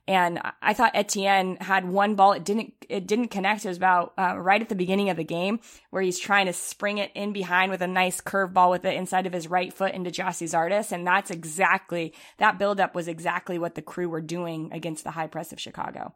And 0.09 0.41
I 0.63 0.73
thought 0.73 0.93
Etienne 0.95 1.57
had 1.61 1.89
one 1.89 2.15
ball. 2.15 2.33
It 2.33 2.45
didn't, 2.45 2.75
it 2.89 3.09
didn't 3.09 3.29
connect. 3.29 3.65
It 3.65 3.69
was 3.69 3.77
about 3.77 4.15
uh, 4.17 4.39
right 4.39 4.63
at 4.63 4.69
the 4.69 4.77
beginning 4.77 5.11
of 5.11 5.17
the 5.17 5.25
game 5.25 5.59
where 5.91 6.03
he's 6.03 6.19
trying 6.19 6.47
to 6.47 6.53
spring 6.53 6.99
it 6.99 7.11
in 7.15 7.33
behind 7.33 7.73
with 7.73 7.83
a 7.83 7.89
nice 7.89 8.21
curve 8.21 8.55
ball 8.55 8.71
with 8.71 8.83
the 8.83 8.95
inside 8.95 9.27
of 9.27 9.33
his 9.33 9.49
right 9.49 9.73
foot 9.73 9.95
into 9.95 10.11
Gyasi 10.11 10.47
Zardes. 10.47 10.93
And 10.93 11.05
that's 11.05 11.33
exactly, 11.33 12.15
that 12.39 12.59
buildup 12.59 12.95
was 12.95 13.09
exactly 13.09 13.59
what 13.59 13.75
the 13.75 13.83
crew 13.83 14.09
were 14.09 14.21
doing 14.21 14.71
against 14.73 15.03
the 15.03 15.11
high 15.11 15.27
press 15.27 15.53
of 15.53 15.61
Chicago. 15.61 16.15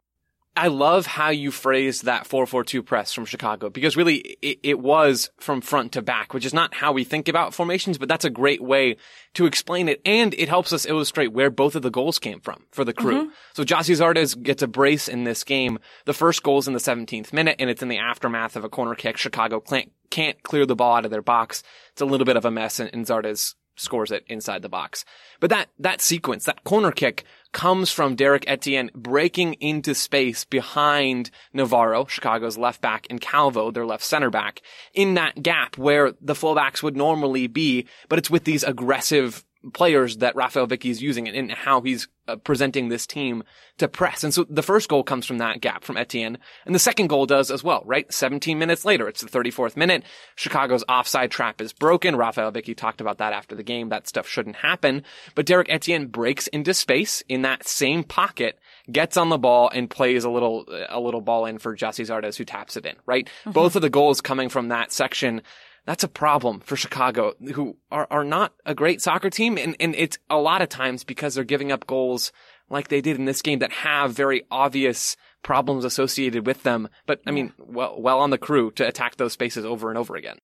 I 0.55 0.67
love 0.67 1.05
how 1.05 1.29
you 1.29 1.49
phrased 1.49 2.05
that 2.05 2.27
4-4-2 2.27 2.85
press 2.85 3.13
from 3.13 3.23
Chicago 3.23 3.69
because 3.69 3.95
really 3.95 4.17
it, 4.41 4.59
it, 4.63 4.79
was 4.79 5.29
from 5.39 5.61
front 5.61 5.93
to 5.93 6.01
back, 6.01 6.33
which 6.33 6.45
is 6.45 6.53
not 6.53 6.73
how 6.73 6.91
we 6.91 7.05
think 7.05 7.29
about 7.29 7.53
formations, 7.53 7.97
but 7.97 8.09
that's 8.09 8.25
a 8.25 8.29
great 8.29 8.61
way 8.61 8.97
to 9.35 9.45
explain 9.45 9.87
it. 9.87 10.01
And 10.05 10.33
it 10.33 10.49
helps 10.49 10.73
us 10.73 10.85
illustrate 10.85 11.31
where 11.31 11.49
both 11.49 11.75
of 11.75 11.83
the 11.83 11.89
goals 11.89 12.19
came 12.19 12.41
from 12.41 12.65
for 12.71 12.83
the 12.83 12.93
crew. 12.93 13.23
Mm-hmm. 13.23 13.33
So 13.53 13.63
Gyasi 13.63 13.95
Zardes 13.95 14.41
gets 14.43 14.61
a 14.61 14.67
brace 14.67 15.07
in 15.07 15.23
this 15.23 15.45
game. 15.45 15.79
The 16.05 16.13
first 16.13 16.43
goal 16.43 16.59
is 16.59 16.67
in 16.67 16.73
the 16.73 16.79
17th 16.79 17.31
minute 17.31 17.55
and 17.57 17.69
it's 17.69 17.81
in 17.81 17.87
the 17.87 17.99
aftermath 17.99 18.57
of 18.57 18.65
a 18.65 18.69
corner 18.69 18.95
kick. 18.95 19.15
Chicago 19.15 19.61
can't, 19.61 19.89
can't 20.09 20.43
clear 20.43 20.65
the 20.65 20.75
ball 20.75 20.97
out 20.97 21.05
of 21.05 21.11
their 21.11 21.21
box. 21.21 21.63
It's 21.93 22.01
a 22.01 22.05
little 22.05 22.25
bit 22.25 22.35
of 22.35 22.43
a 22.43 22.51
mess 22.51 22.81
and, 22.81 22.89
and 22.93 23.05
Zardes 23.05 23.55
scores 23.77 24.11
it 24.11 24.25
inside 24.27 24.61
the 24.61 24.69
box. 24.69 25.05
But 25.39 25.49
that, 25.49 25.69
that 25.79 26.01
sequence, 26.01 26.45
that 26.45 26.63
corner 26.63 26.91
kick 26.91 27.23
comes 27.51 27.91
from 27.91 28.15
Derrick 28.15 28.45
Etienne 28.47 28.89
breaking 28.95 29.53
into 29.55 29.93
space 29.93 30.45
behind 30.45 31.31
Navarro, 31.53 32.05
Chicago's 32.05 32.57
left 32.57 32.81
back, 32.81 33.07
and 33.09 33.19
Calvo, 33.19 33.71
their 33.71 33.85
left 33.85 34.03
center 34.03 34.29
back, 34.29 34.61
in 34.93 35.15
that 35.15 35.41
gap 35.41 35.77
where 35.77 36.13
the 36.21 36.33
fullbacks 36.33 36.81
would 36.81 36.95
normally 36.95 37.47
be, 37.47 37.87
but 38.09 38.19
it's 38.19 38.29
with 38.29 38.43
these 38.43 38.63
aggressive 38.63 39.43
players 39.73 40.17
that 40.17 40.35
Raphael 40.35 40.67
Wicky 40.67 40.89
is 40.89 41.01
using 41.01 41.27
and 41.27 41.51
how 41.51 41.81
he's 41.81 42.07
uh, 42.27 42.35
presenting 42.35 42.89
this 42.89 43.05
team 43.05 43.43
to 43.77 43.87
press. 43.87 44.23
And 44.23 44.33
so 44.33 44.45
the 44.49 44.63
first 44.63 44.89
goal 44.89 45.03
comes 45.03 45.25
from 45.25 45.37
that 45.37 45.61
gap 45.61 45.83
from 45.83 45.97
Etienne. 45.97 46.37
And 46.65 46.73
the 46.73 46.79
second 46.79 47.07
goal 47.07 47.25
does 47.25 47.51
as 47.51 47.63
well, 47.63 47.83
right? 47.85 48.11
17 48.11 48.57
minutes 48.57 48.85
later, 48.85 49.07
it's 49.07 49.21
the 49.21 49.29
34th 49.29 49.75
minute. 49.75 50.03
Chicago's 50.35 50.83
offside 50.89 51.31
trap 51.31 51.61
is 51.61 51.73
broken. 51.73 52.15
Raphael 52.15 52.51
Wicky 52.51 52.73
talked 52.73 53.01
about 53.01 53.19
that 53.19 53.33
after 53.33 53.55
the 53.55 53.63
game. 53.63 53.89
That 53.89 54.07
stuff 54.07 54.27
shouldn't 54.27 54.57
happen. 54.57 55.03
But 55.35 55.45
Derrick 55.45 55.69
Etienne 55.69 56.07
breaks 56.07 56.47
into 56.47 56.73
space 56.73 57.21
in 57.29 57.43
that 57.43 57.67
same 57.67 58.03
pocket, 58.03 58.57
gets 58.91 59.17
on 59.17 59.29
the 59.29 59.37
ball 59.37 59.69
and 59.69 59.89
plays 59.89 60.23
a 60.23 60.29
little, 60.29 60.65
a 60.89 60.99
little 60.99 61.21
ball 61.21 61.45
in 61.45 61.59
for 61.59 61.75
Gyasi 61.75 62.05
Zardes 62.05 62.35
who 62.35 62.45
taps 62.45 62.77
it 62.77 62.85
in, 62.85 62.95
right? 63.05 63.25
Mm-hmm. 63.25 63.51
Both 63.51 63.75
of 63.75 63.81
the 63.81 63.89
goals 63.89 64.21
coming 64.21 64.49
from 64.49 64.69
that 64.69 64.91
section 64.91 65.41
that's 65.85 66.03
a 66.03 66.07
problem 66.07 66.59
for 66.59 66.75
Chicago, 66.75 67.33
who 67.53 67.77
are, 67.91 68.07
are 68.11 68.23
not 68.23 68.53
a 68.65 68.75
great 68.75 69.01
soccer 69.01 69.29
team. 69.29 69.57
And, 69.57 69.75
and 69.79 69.95
it's 69.95 70.19
a 70.29 70.37
lot 70.37 70.61
of 70.61 70.69
times 70.69 71.03
because 71.03 71.35
they're 71.35 71.43
giving 71.43 71.71
up 71.71 71.87
goals 71.87 72.31
like 72.69 72.87
they 72.87 73.01
did 73.01 73.17
in 73.17 73.25
this 73.25 73.41
game 73.41 73.59
that 73.59 73.71
have 73.71 74.13
very 74.13 74.43
obvious 74.51 75.17
problems 75.43 75.83
associated 75.83 76.45
with 76.45 76.63
them. 76.63 76.87
But 77.05 77.21
I 77.25 77.31
mean, 77.31 77.53
well, 77.57 77.99
well 77.99 78.19
on 78.19 78.29
the 78.29 78.37
crew 78.37 78.71
to 78.71 78.87
attack 78.87 79.15
those 79.15 79.33
spaces 79.33 79.65
over 79.65 79.89
and 79.89 79.97
over 79.97 80.15
again. 80.15 80.37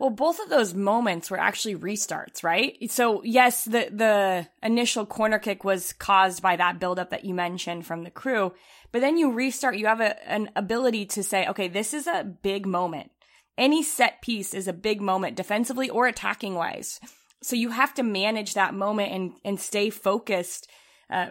Well, 0.00 0.10
both 0.10 0.40
of 0.40 0.48
those 0.48 0.72
moments 0.74 1.30
were 1.30 1.38
actually 1.38 1.76
restarts, 1.76 2.42
right? 2.42 2.90
So 2.90 3.22
yes, 3.22 3.66
the, 3.66 3.90
the 3.92 4.48
initial 4.62 5.04
corner 5.06 5.38
kick 5.38 5.62
was 5.62 5.92
caused 5.92 6.42
by 6.42 6.56
that 6.56 6.80
buildup 6.80 7.10
that 7.10 7.24
you 7.24 7.34
mentioned 7.34 7.86
from 7.86 8.02
the 8.02 8.10
crew. 8.10 8.52
But 8.92 9.02
then 9.02 9.18
you 9.18 9.30
restart, 9.30 9.76
you 9.76 9.86
have 9.86 10.00
a, 10.00 10.28
an 10.28 10.50
ability 10.56 11.06
to 11.06 11.22
say, 11.22 11.46
okay, 11.48 11.68
this 11.68 11.94
is 11.94 12.06
a 12.06 12.24
big 12.24 12.66
moment 12.66 13.12
any 13.58 13.82
set 13.82 14.22
piece 14.22 14.54
is 14.54 14.68
a 14.68 14.72
big 14.72 15.00
moment 15.00 15.36
defensively 15.36 15.90
or 15.90 16.06
attacking 16.06 16.54
wise. 16.54 17.00
So 17.42 17.56
you 17.56 17.70
have 17.70 17.94
to 17.94 18.02
manage 18.02 18.54
that 18.54 18.74
moment 18.74 19.12
and, 19.12 19.32
and 19.44 19.60
stay 19.60 19.90
focused, 19.90 20.68
uh, 21.10 21.30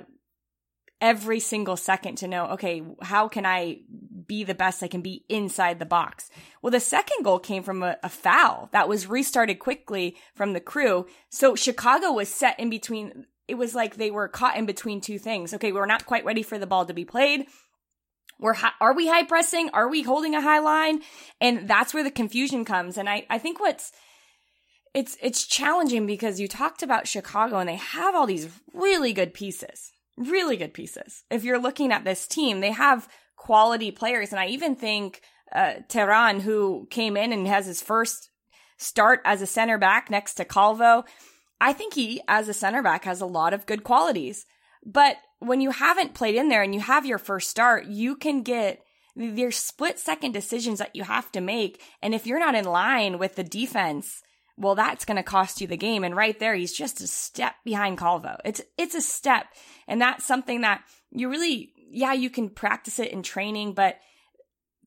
every 1.01 1.39
single 1.39 1.77
second 1.77 2.17
to 2.17 2.27
know, 2.27 2.47
okay, 2.47 2.83
how 3.01 3.27
can 3.27 3.45
I 3.45 3.79
be 4.27 4.43
the 4.43 4.55
best 4.55 4.83
I 4.83 4.87
can 4.87 5.01
be 5.01 5.23
inside 5.29 5.79
the 5.79 5.85
box? 5.85 6.29
Well, 6.61 6.71
the 6.71 6.79
second 6.79 7.23
goal 7.23 7.39
came 7.39 7.63
from 7.63 7.83
a, 7.83 7.97
a, 8.03 8.09
foul 8.09 8.69
that 8.73 8.89
was 8.89 9.07
restarted 9.07 9.59
quickly 9.59 10.17
from 10.35 10.53
the 10.53 10.59
crew. 10.59 11.05
So 11.29 11.55
Chicago 11.55 12.11
was 12.11 12.29
set 12.29 12.59
in 12.59 12.69
between. 12.69 13.25
It 13.47 13.55
was 13.55 13.73
like 13.73 13.95
they 13.95 14.11
were 14.11 14.27
caught 14.27 14.57
in 14.57 14.65
between 14.65 15.01
two 15.01 15.17
things. 15.17 15.53
Okay, 15.53 15.71
we're 15.71 15.85
not 15.85 16.05
quite 16.05 16.25
ready 16.25 16.43
for 16.43 16.59
the 16.59 16.67
ball 16.67 16.85
to 16.85 16.93
be 16.93 17.05
played. 17.05 17.45
We're 18.39 18.55
are 18.79 18.93
we 18.93 19.07
high 19.07 19.23
pressing? 19.23 19.69
Are 19.73 19.89
we 19.89 20.01
holding 20.01 20.33
a 20.33 20.41
high 20.41 20.59
line? 20.59 21.01
And 21.41 21.67
that's 21.67 21.93
where 21.93 22.03
the 22.03 22.11
confusion 22.11 22.65
comes. 22.65 22.97
And 22.97 23.09
I, 23.09 23.25
I 23.29 23.37
think 23.37 23.59
what's 23.59 23.91
it's 24.93 25.17
it's 25.21 25.45
challenging 25.45 26.07
because 26.07 26.39
you 26.39 26.47
talked 26.47 26.81
about 26.81 27.07
Chicago 27.07 27.57
and 27.57 27.69
they 27.69 27.75
have 27.75 28.15
all 28.15 28.25
these 28.25 28.49
really 28.73 29.13
good 29.13 29.33
pieces. 29.33 29.91
Really 30.17 30.57
good 30.57 30.73
pieces. 30.73 31.23
If 31.29 31.43
you're 31.43 31.59
looking 31.59 31.91
at 31.91 32.03
this 32.03 32.27
team, 32.27 32.59
they 32.59 32.71
have 32.71 33.07
quality 33.35 33.91
players. 33.91 34.31
And 34.31 34.39
I 34.39 34.47
even 34.47 34.75
think 34.75 35.21
uh, 35.53 35.75
Terán, 35.87 36.41
who 36.41 36.87
came 36.89 37.17
in 37.17 37.31
and 37.31 37.47
has 37.47 37.65
his 37.65 37.81
first 37.81 38.29
start 38.77 39.21
as 39.25 39.41
a 39.41 39.47
center 39.47 39.77
back 39.77 40.09
next 40.09 40.35
to 40.35 40.45
Calvo, 40.45 41.03
I 41.61 41.73
think 41.73 41.93
he, 41.93 42.21
as 42.27 42.47
a 42.47 42.53
center 42.53 42.81
back, 42.81 43.05
has 43.05 43.21
a 43.21 43.25
lot 43.25 43.53
of 43.53 43.65
good 43.65 43.83
qualities. 43.83 44.45
But 44.85 45.17
when 45.39 45.61
you 45.61 45.71
haven't 45.71 46.13
played 46.13 46.35
in 46.35 46.49
there 46.49 46.63
and 46.63 46.73
you 46.73 46.81
have 46.81 47.05
your 47.05 47.17
first 47.17 47.49
start, 47.49 47.85
you 47.85 48.15
can 48.15 48.43
get 48.43 48.83
there's 49.15 49.57
split 49.57 49.99
second 49.99 50.31
decisions 50.31 50.79
that 50.79 50.95
you 50.95 51.03
have 51.03 51.31
to 51.33 51.41
make. 51.41 51.81
And 52.01 52.13
if 52.13 52.25
you're 52.25 52.39
not 52.39 52.55
in 52.55 52.65
line 52.65 53.17
with 53.17 53.35
the 53.35 53.43
defense, 53.43 54.21
well, 54.57 54.75
that's 54.75 55.05
going 55.05 55.17
to 55.17 55.23
cost 55.23 55.61
you 55.61 55.67
the 55.67 55.77
game. 55.77 56.03
And 56.03 56.15
right 56.15 56.37
there, 56.39 56.55
he's 56.55 56.73
just 56.73 57.01
a 57.01 57.07
step 57.07 57.55
behind 57.65 57.97
Calvo. 57.97 58.37
It's, 58.45 58.61
it's 58.77 58.95
a 58.95 59.01
step. 59.01 59.47
And 59.87 60.01
that's 60.01 60.25
something 60.25 60.61
that 60.61 60.83
you 61.11 61.29
really, 61.29 61.73
yeah, 61.89 62.13
you 62.13 62.29
can 62.29 62.49
practice 62.49 62.99
it 62.99 63.11
in 63.11 63.23
training, 63.23 63.73
but 63.73 63.97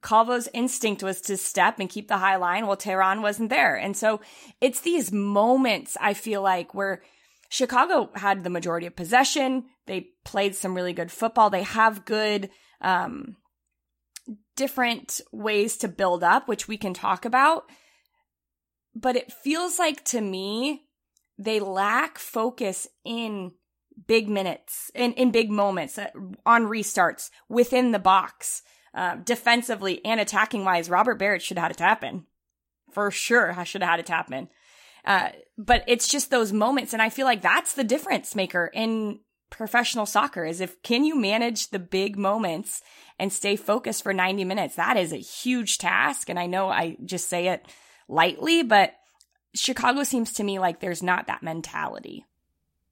Calvo's 0.03 0.49
instinct 0.53 1.03
was 1.03 1.21
to 1.23 1.37
step 1.37 1.79
and 1.79 1.89
keep 1.89 2.09
the 2.09 2.19
high 2.19 2.37
line. 2.37 2.67
Well, 2.67 2.77
Terán 2.77 3.23
wasn't 3.23 3.51
there. 3.51 3.77
And 3.77 3.97
so 3.97 4.21
it's 4.61 4.81
these 4.81 5.13
moments 5.13 5.97
I 6.01 6.15
feel 6.15 6.43
like 6.43 6.75
where 6.75 7.03
Chicago 7.49 8.11
had 8.15 8.45
the 8.45 8.51
majority 8.51 8.87
of 8.87 8.97
possession. 8.97 9.65
They 9.87 10.09
played 10.25 10.55
some 10.55 10.75
really 10.75 10.93
good 10.93 11.11
football. 11.11 11.51
They 11.51 11.63
have 11.63 12.05
good, 12.05 12.51
um, 12.81 13.37
different 14.57 15.21
ways 15.33 15.77
to 15.79 15.89
build 15.89 16.23
up, 16.23 16.47
which 16.47 16.69
we 16.69 16.77
can 16.77 16.95
talk 16.95 17.25
about. 17.25 17.65
But 18.95 19.17
it 19.17 19.33
feels 19.33 19.79
like 19.79 20.05
to 20.07 20.21
me, 20.21 20.87
they 21.39 21.61
lack 21.61 22.19
focus 22.19 22.87
in 23.05 23.53
big 24.07 24.29
minutes, 24.29 24.91
in, 24.95 25.13
in 25.15 25.31
big 25.31 25.51
moments, 25.51 25.99
uh, 25.99 26.11
on 26.47 26.65
restarts 26.65 27.31
within 27.49 27.93
the 27.93 27.99
box, 27.99 28.63
uh, 28.95 29.17
defensively 29.17 30.05
and 30.05 30.21
attacking 30.21 30.65
wise. 30.65 30.91
Robert 30.91 31.19
Beric 31.19 31.41
should 31.41 31.57
have 31.59 31.65
had 31.65 31.73
a 31.73 31.75
tap 31.75 32.05
in. 32.05 32.25
For 32.93 33.11
sure, 33.11 33.59
I 33.59 33.65
should 33.65 33.83
have 33.83 33.91
had 33.91 34.01
a 34.01 34.05
tap 34.05 34.31
in. 34.31 34.49
Uh, 35.05 35.31
but 35.59 35.83
it's 35.89 36.09
just 36.09 36.31
those 36.31 36.53
moments. 36.53 36.93
And 36.93 37.03
I 37.03 37.09
feel 37.09 37.27
like 37.27 37.43
that's 37.43 37.73
the 37.73 37.85
difference 37.85 38.35
maker 38.35 38.71
in 38.73 39.21
professional 39.53 40.07
soccer 40.07 40.45
is 40.45 40.61
if 40.61 40.83
can 40.83 41.05
you 41.05 41.15
manage 41.15 41.69
the 41.69 41.79
big 41.79 42.17
moments 42.17 42.83
and 43.19 43.33
stay 43.33 43.55
focused 43.55 44.03
for 44.03 44.13
90 44.13 44.45
minutes? 44.45 44.75
That 44.75 44.97
is 44.97 45.13
a 45.13 45.19
huge 45.19 45.79
task. 45.79 46.29
And 46.29 46.39
I 46.39 46.47
know 46.47 46.69
I 46.69 46.97
just 47.05 47.29
say 47.29 47.49
it 47.49 47.65
lightly, 48.09 48.63
but 48.63 48.95
Chicago 49.55 50.03
seems 50.03 50.33
to 50.35 50.45
me 50.45 50.59
like 50.59 50.81
there's 50.81 51.03
not 51.03 51.27
that 51.27 51.43
mentality. 51.43 52.25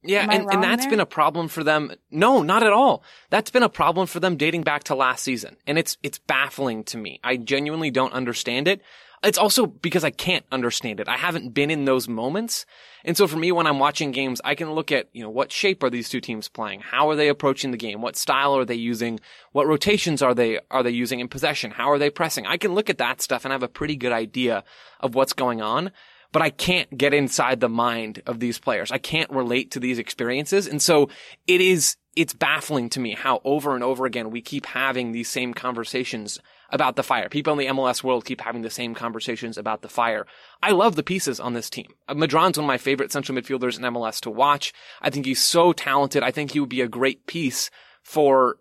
Yeah, 0.02 0.26
and, 0.30 0.50
and 0.50 0.62
that's 0.62 0.84
there? 0.84 0.90
been 0.90 1.00
a 1.00 1.06
problem 1.06 1.48
for 1.48 1.62
them. 1.62 1.92
No, 2.10 2.42
not 2.42 2.62
at 2.62 2.72
all. 2.72 3.02
That's 3.28 3.50
been 3.50 3.62
a 3.62 3.68
problem 3.68 4.06
for 4.06 4.18
them 4.18 4.36
dating 4.36 4.62
back 4.62 4.84
to 4.84 4.94
last 4.94 5.22
season. 5.22 5.56
And 5.66 5.78
it's, 5.78 5.98
it's 6.02 6.18
baffling 6.18 6.84
to 6.84 6.96
me. 6.96 7.20
I 7.22 7.36
genuinely 7.36 7.90
don't 7.90 8.14
understand 8.14 8.66
it. 8.66 8.80
It's 9.22 9.36
also 9.36 9.66
because 9.66 10.02
I 10.02 10.10
can't 10.10 10.46
understand 10.50 10.98
it. 10.98 11.08
I 11.08 11.18
haven't 11.18 11.52
been 11.52 11.70
in 11.70 11.84
those 11.84 12.08
moments. 12.08 12.64
And 13.04 13.16
so 13.16 13.26
for 13.26 13.36
me, 13.36 13.52
when 13.52 13.66
I'm 13.66 13.78
watching 13.78 14.12
games, 14.12 14.40
I 14.44 14.54
can 14.54 14.72
look 14.72 14.90
at, 14.90 15.08
you 15.12 15.22
know, 15.22 15.28
what 15.28 15.52
shape 15.52 15.82
are 15.82 15.90
these 15.90 16.08
two 16.08 16.22
teams 16.22 16.48
playing? 16.48 16.80
How 16.80 17.10
are 17.10 17.16
they 17.16 17.28
approaching 17.28 17.70
the 17.70 17.76
game? 17.76 18.00
What 18.00 18.16
style 18.16 18.56
are 18.56 18.64
they 18.64 18.76
using? 18.76 19.20
What 19.52 19.66
rotations 19.66 20.22
are 20.22 20.34
they, 20.34 20.58
are 20.70 20.82
they 20.82 20.90
using 20.90 21.20
in 21.20 21.28
possession? 21.28 21.70
How 21.70 21.90
are 21.90 21.98
they 21.98 22.08
pressing? 22.08 22.46
I 22.46 22.56
can 22.56 22.74
look 22.74 22.88
at 22.88 22.98
that 22.98 23.20
stuff 23.20 23.44
and 23.44 23.52
have 23.52 23.62
a 23.62 23.68
pretty 23.68 23.96
good 23.96 24.12
idea 24.12 24.64
of 25.00 25.14
what's 25.14 25.34
going 25.34 25.60
on 25.60 25.90
but 26.32 26.42
I 26.42 26.50
can't 26.50 26.96
get 26.96 27.12
inside 27.12 27.60
the 27.60 27.68
mind 27.68 28.22
of 28.26 28.38
these 28.38 28.58
players. 28.58 28.92
I 28.92 28.98
can't 28.98 29.30
relate 29.30 29.72
to 29.72 29.80
these 29.80 29.98
experiences. 29.98 30.66
And 30.66 30.80
so 30.80 31.10
it 31.46 31.60
is, 31.60 31.96
it's 32.14 32.34
baffling 32.34 32.88
to 32.90 33.00
me 33.00 33.14
how 33.14 33.40
over 33.44 33.74
and 33.74 33.82
over 33.82 34.06
again 34.06 34.30
we 34.30 34.40
keep 34.40 34.66
having 34.66 35.12
these 35.12 35.28
same 35.28 35.54
conversations 35.54 36.38
about 36.70 36.96
the 36.96 37.02
fire. 37.02 37.28
People 37.28 37.52
in 37.52 37.58
the 37.58 37.74
MLS 37.74 38.02
world 38.02 38.24
keep 38.24 38.40
having 38.40 38.62
the 38.62 38.70
same 38.70 38.94
conversations 38.94 39.58
about 39.58 39.82
the 39.82 39.88
fire. 39.88 40.26
I 40.62 40.70
love 40.72 40.96
the 40.96 41.02
pieces 41.02 41.40
on 41.40 41.52
this 41.52 41.70
team. 41.70 41.88
Uh, 42.08 42.14
Medran's 42.14 42.58
one 42.58 42.64
of 42.64 42.68
my 42.68 42.78
favorite 42.78 43.12
central 43.12 43.36
midfielders 43.36 43.76
in 43.76 43.84
MLS 43.84 44.20
to 44.20 44.30
watch. 44.30 44.72
I 45.00 45.10
think 45.10 45.26
he's 45.26 45.42
so 45.42 45.72
talented. 45.72 46.22
I 46.22 46.30
think 46.30 46.52
he 46.52 46.60
would 46.60 46.68
be 46.68 46.80
a 46.80 46.88
great 46.88 47.26
piece 47.26 47.70
for 48.02 48.56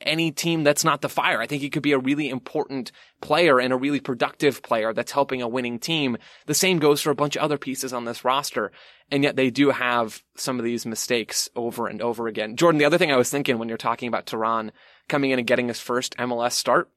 any 0.00 0.30
team 0.30 0.64
that's 0.64 0.84
not 0.84 1.00
the 1.00 1.08
fire. 1.08 1.40
I 1.40 1.46
think 1.46 1.62
he 1.62 1.70
could 1.70 1.82
be 1.82 1.92
a 1.92 1.98
really 1.98 2.28
important 2.28 2.92
player 3.20 3.60
and 3.60 3.72
a 3.72 3.76
really 3.76 4.00
productive 4.00 4.62
player 4.62 4.92
that's 4.92 5.12
helping 5.12 5.42
a 5.42 5.48
winning 5.48 5.78
team. 5.78 6.16
The 6.46 6.54
same 6.54 6.78
goes 6.78 7.00
for 7.00 7.10
a 7.10 7.14
bunch 7.14 7.36
of 7.36 7.42
other 7.42 7.58
pieces 7.58 7.92
on 7.92 8.04
this 8.04 8.24
roster. 8.24 8.72
And 9.10 9.22
yet 9.22 9.36
they 9.36 9.50
do 9.50 9.70
have 9.70 10.22
some 10.36 10.58
of 10.58 10.64
these 10.64 10.86
mistakes 10.86 11.48
over 11.54 11.86
and 11.86 12.00
over 12.00 12.26
again. 12.26 12.56
Jordan, 12.56 12.78
the 12.78 12.84
other 12.84 12.98
thing 12.98 13.12
I 13.12 13.16
was 13.16 13.30
thinking 13.30 13.58
when 13.58 13.68
you're 13.68 13.78
talking 13.78 14.08
about 14.08 14.26
Terán 14.26 14.70
coming 15.08 15.30
in 15.30 15.38
and 15.38 15.46
getting 15.46 15.68
his 15.68 15.80
first 15.80 16.16
MLS 16.16 16.52
start, 16.52 16.90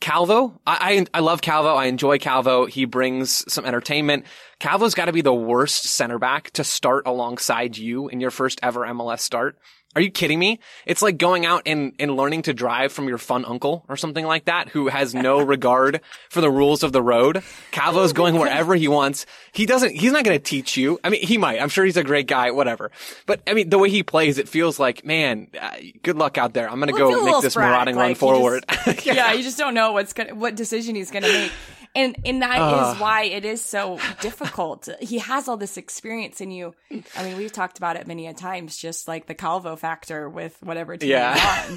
Calvo, 0.00 0.58
I, 0.66 1.06
I, 1.12 1.18
I 1.18 1.20
love 1.20 1.42
Calvo. 1.42 1.74
I 1.74 1.86
enjoy 1.86 2.18
Calvo. 2.18 2.64
He 2.64 2.86
brings 2.86 3.44
some 3.52 3.66
entertainment. 3.66 4.24
Calvo's 4.58 4.94
got 4.94 5.06
to 5.06 5.12
be 5.12 5.20
the 5.20 5.34
worst 5.34 5.84
center 5.84 6.18
back 6.18 6.50
to 6.52 6.64
start 6.64 7.06
alongside 7.06 7.76
you 7.76 8.08
in 8.08 8.20
your 8.20 8.30
first 8.30 8.60
ever 8.62 8.80
MLS 8.80 9.20
start. 9.20 9.58
Are 9.96 10.00
you 10.00 10.10
kidding 10.12 10.38
me? 10.38 10.60
It's 10.86 11.02
like 11.02 11.18
going 11.18 11.44
out 11.44 11.62
and, 11.66 11.94
and 11.98 12.16
learning 12.16 12.42
to 12.42 12.54
drive 12.54 12.92
from 12.92 13.08
your 13.08 13.18
fun 13.18 13.44
uncle 13.44 13.84
or 13.88 13.96
something 13.96 14.24
like 14.24 14.44
that 14.44 14.68
who 14.68 14.86
has 14.86 15.16
no 15.16 15.40
regard 15.44 16.00
for 16.28 16.40
the 16.40 16.50
rules 16.50 16.84
of 16.84 16.92
the 16.92 17.02
road. 17.02 17.42
Calvo's 17.72 18.12
going 18.12 18.38
wherever 18.38 18.76
he 18.76 18.86
wants. 18.86 19.26
He 19.50 19.66
doesn't, 19.66 19.90
he's 19.96 20.12
not 20.12 20.22
going 20.22 20.38
to 20.38 20.42
teach 20.42 20.76
you. 20.76 21.00
I 21.02 21.08
mean, 21.08 21.22
he 21.26 21.38
might. 21.38 21.60
I'm 21.60 21.68
sure 21.68 21.84
he's 21.84 21.96
a 21.96 22.04
great 22.04 22.28
guy, 22.28 22.52
whatever. 22.52 22.92
But 23.26 23.42
I 23.48 23.54
mean, 23.54 23.68
the 23.68 23.78
way 23.78 23.90
he 23.90 24.04
plays, 24.04 24.38
it 24.38 24.48
feels 24.48 24.78
like, 24.78 25.04
man, 25.04 25.48
uh, 25.60 25.70
good 26.04 26.16
luck 26.16 26.38
out 26.38 26.52
there. 26.52 26.70
I'm 26.70 26.78
going 26.78 26.92
to 26.92 26.98
go 26.98 27.24
make 27.24 27.42
this 27.42 27.56
marauding 27.56 27.96
like, 27.96 28.02
run 28.02 28.14
forward. 28.14 28.64
Just, 28.84 29.06
yeah. 29.06 29.14
yeah, 29.14 29.32
you 29.32 29.42
just 29.42 29.58
don't 29.58 29.74
know 29.74 29.90
what's 29.90 30.12
going 30.12 30.28
to, 30.28 30.34
what 30.36 30.54
decision 30.54 30.94
he's 30.94 31.10
going 31.10 31.24
to 31.24 31.32
make. 31.32 31.52
And 31.94 32.16
and 32.24 32.42
that 32.42 32.56
is 32.56 32.94
Ugh. 32.94 33.00
why 33.00 33.22
it 33.24 33.44
is 33.44 33.64
so 33.64 33.98
difficult. 34.20 34.88
He 35.00 35.18
has 35.18 35.48
all 35.48 35.56
this 35.56 35.76
experience 35.76 36.40
in 36.40 36.50
you. 36.50 36.74
I 37.16 37.24
mean, 37.24 37.36
we've 37.36 37.52
talked 37.52 37.78
about 37.78 37.96
it 37.96 38.06
many 38.06 38.26
a 38.26 38.34
times, 38.34 38.76
just 38.76 39.08
like 39.08 39.26
the 39.26 39.34
Calvo 39.34 39.76
factor 39.76 40.28
with 40.28 40.56
whatever 40.62 40.96
team 40.96 41.10
Yeah. 41.10 41.68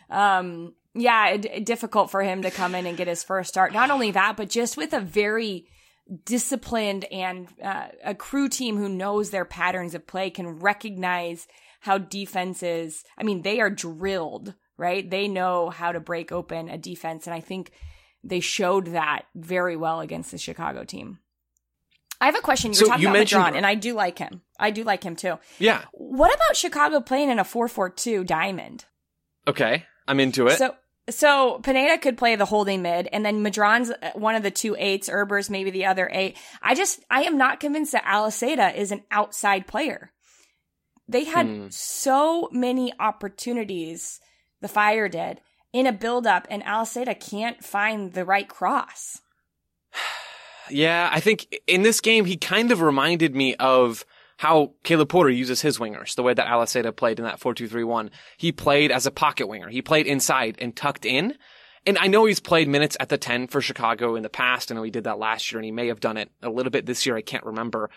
um, 0.10 0.74
yeah, 0.94 1.28
it, 1.30 1.64
difficult 1.64 2.10
for 2.10 2.22
him 2.22 2.42
to 2.42 2.50
come 2.50 2.74
in 2.74 2.86
and 2.86 2.98
get 2.98 3.08
his 3.08 3.22
first 3.22 3.48
start. 3.48 3.72
Not 3.72 3.90
only 3.90 4.10
that, 4.10 4.36
but 4.36 4.50
just 4.50 4.76
with 4.76 4.92
a 4.92 5.00
very 5.00 5.66
disciplined 6.24 7.04
and 7.06 7.48
uh, 7.62 7.86
a 8.04 8.14
crew 8.14 8.48
team 8.48 8.76
who 8.76 8.88
knows 8.88 9.30
their 9.30 9.44
patterns 9.44 9.94
of 9.94 10.06
play 10.06 10.30
can 10.30 10.58
recognize 10.60 11.46
how 11.80 11.98
defenses. 11.98 13.04
I 13.16 13.22
mean, 13.22 13.42
they 13.42 13.60
are 13.60 13.70
drilled, 13.70 14.54
right? 14.76 15.08
They 15.08 15.28
know 15.28 15.70
how 15.70 15.92
to 15.92 16.00
break 16.00 16.30
open 16.30 16.68
a 16.68 16.76
defense, 16.78 17.26
and 17.26 17.34
I 17.34 17.40
think 17.40 17.72
they 18.24 18.40
showed 18.40 18.88
that 18.88 19.22
very 19.34 19.76
well 19.76 20.00
against 20.00 20.30
the 20.30 20.38
Chicago 20.38 20.84
team. 20.84 21.18
I 22.20 22.26
have 22.26 22.36
a 22.36 22.40
question. 22.40 22.70
You're 22.72 22.80
So 22.80 22.86
talking 22.86 23.02
you 23.02 23.08
about 23.08 23.18
mentioned- 23.18 23.42
Medran, 23.44 23.56
and 23.56 23.66
I 23.66 23.74
do 23.74 23.94
like 23.94 24.18
him. 24.18 24.42
I 24.60 24.70
do 24.70 24.84
like 24.84 25.02
him 25.02 25.16
too. 25.16 25.38
Yeah. 25.58 25.82
What 25.92 26.32
about 26.32 26.56
Chicago 26.56 27.00
playing 27.00 27.30
in 27.30 27.40
a 27.40 27.44
4-4-2 27.44 28.24
diamond? 28.24 28.84
Okay. 29.48 29.84
I'm 30.06 30.20
into 30.20 30.46
it. 30.46 30.56
So 30.58 30.76
so 31.10 31.58
Pineda 31.64 31.98
could 31.98 32.16
play 32.16 32.36
the 32.36 32.44
holding 32.44 32.80
mid, 32.80 33.08
and 33.12 33.26
then 33.26 33.42
Medran's 33.42 33.90
uh, 33.90 34.12
one 34.14 34.36
of 34.36 34.44
the 34.44 34.52
two 34.52 34.76
eights. 34.78 35.08
Herbers 35.08 35.50
maybe 35.50 35.70
the 35.72 35.86
other 35.86 36.08
eight. 36.12 36.36
I 36.62 36.76
just 36.76 37.00
I 37.10 37.22
am 37.24 37.36
not 37.36 37.58
convinced 37.58 37.90
that 37.90 38.04
Aliseda 38.04 38.76
is 38.76 38.92
an 38.92 39.02
outside 39.10 39.66
player. 39.66 40.12
They 41.08 41.24
had 41.24 41.46
Hmm. 41.46 41.66
so 41.70 42.48
many 42.52 42.92
opportunities. 43.00 44.20
The 44.60 44.68
Fire 44.68 45.08
did 45.08 45.40
in 45.72 45.86
a 45.86 45.92
build 45.92 46.26
up, 46.26 46.46
and 46.50 46.62
Aliseda 46.64 47.14
can't 47.14 47.64
find 47.64 48.12
the 48.12 48.24
right 48.24 48.48
cross. 48.48 49.20
Yeah, 50.70 51.10
I 51.12 51.18
think 51.18 51.54
in 51.66 51.82
this 51.82 52.00
game 52.00 52.24
he 52.24 52.36
kind 52.36 52.70
of 52.70 52.80
reminded 52.80 53.34
me 53.34 53.56
of 53.56 54.06
how 54.38 54.72
Caleb 54.84 55.08
Porter 55.08 55.28
uses 55.28 55.60
his 55.60 55.78
wingers, 55.78 56.14
the 56.14 56.22
way 56.22 56.32
that 56.32 56.46
Aliseda 56.46 56.96
played 56.96 57.18
in 57.18 57.24
that 57.24 57.40
4-2-3-1. 57.40 58.10
He 58.36 58.52
played 58.52 58.90
as 58.90 59.04
a 59.04 59.10
pocket 59.10 59.48
winger. 59.48 59.68
He 59.68 59.82
played 59.82 60.06
inside 60.06 60.56
and 60.60 60.74
tucked 60.74 61.04
in. 61.04 61.34
And 61.84 61.98
I 61.98 62.06
know 62.06 62.24
he's 62.24 62.40
played 62.40 62.68
minutes 62.68 62.96
at 63.00 63.08
the 63.08 63.18
10 63.18 63.48
for 63.48 63.60
Chicago 63.60 64.14
in 64.14 64.22
the 64.22 64.28
past. 64.28 64.70
I 64.70 64.76
know 64.76 64.82
he 64.82 64.90
did 64.90 65.04
that 65.04 65.18
last 65.18 65.50
year 65.50 65.58
and 65.58 65.64
he 65.64 65.72
may 65.72 65.88
have 65.88 66.00
done 66.00 66.16
it 66.16 66.30
a 66.42 66.48
little 66.48 66.70
bit 66.70 66.86
this 66.86 67.04
year. 67.04 67.16
I 67.16 67.22
can't 67.22 67.44
remember. 67.44 67.90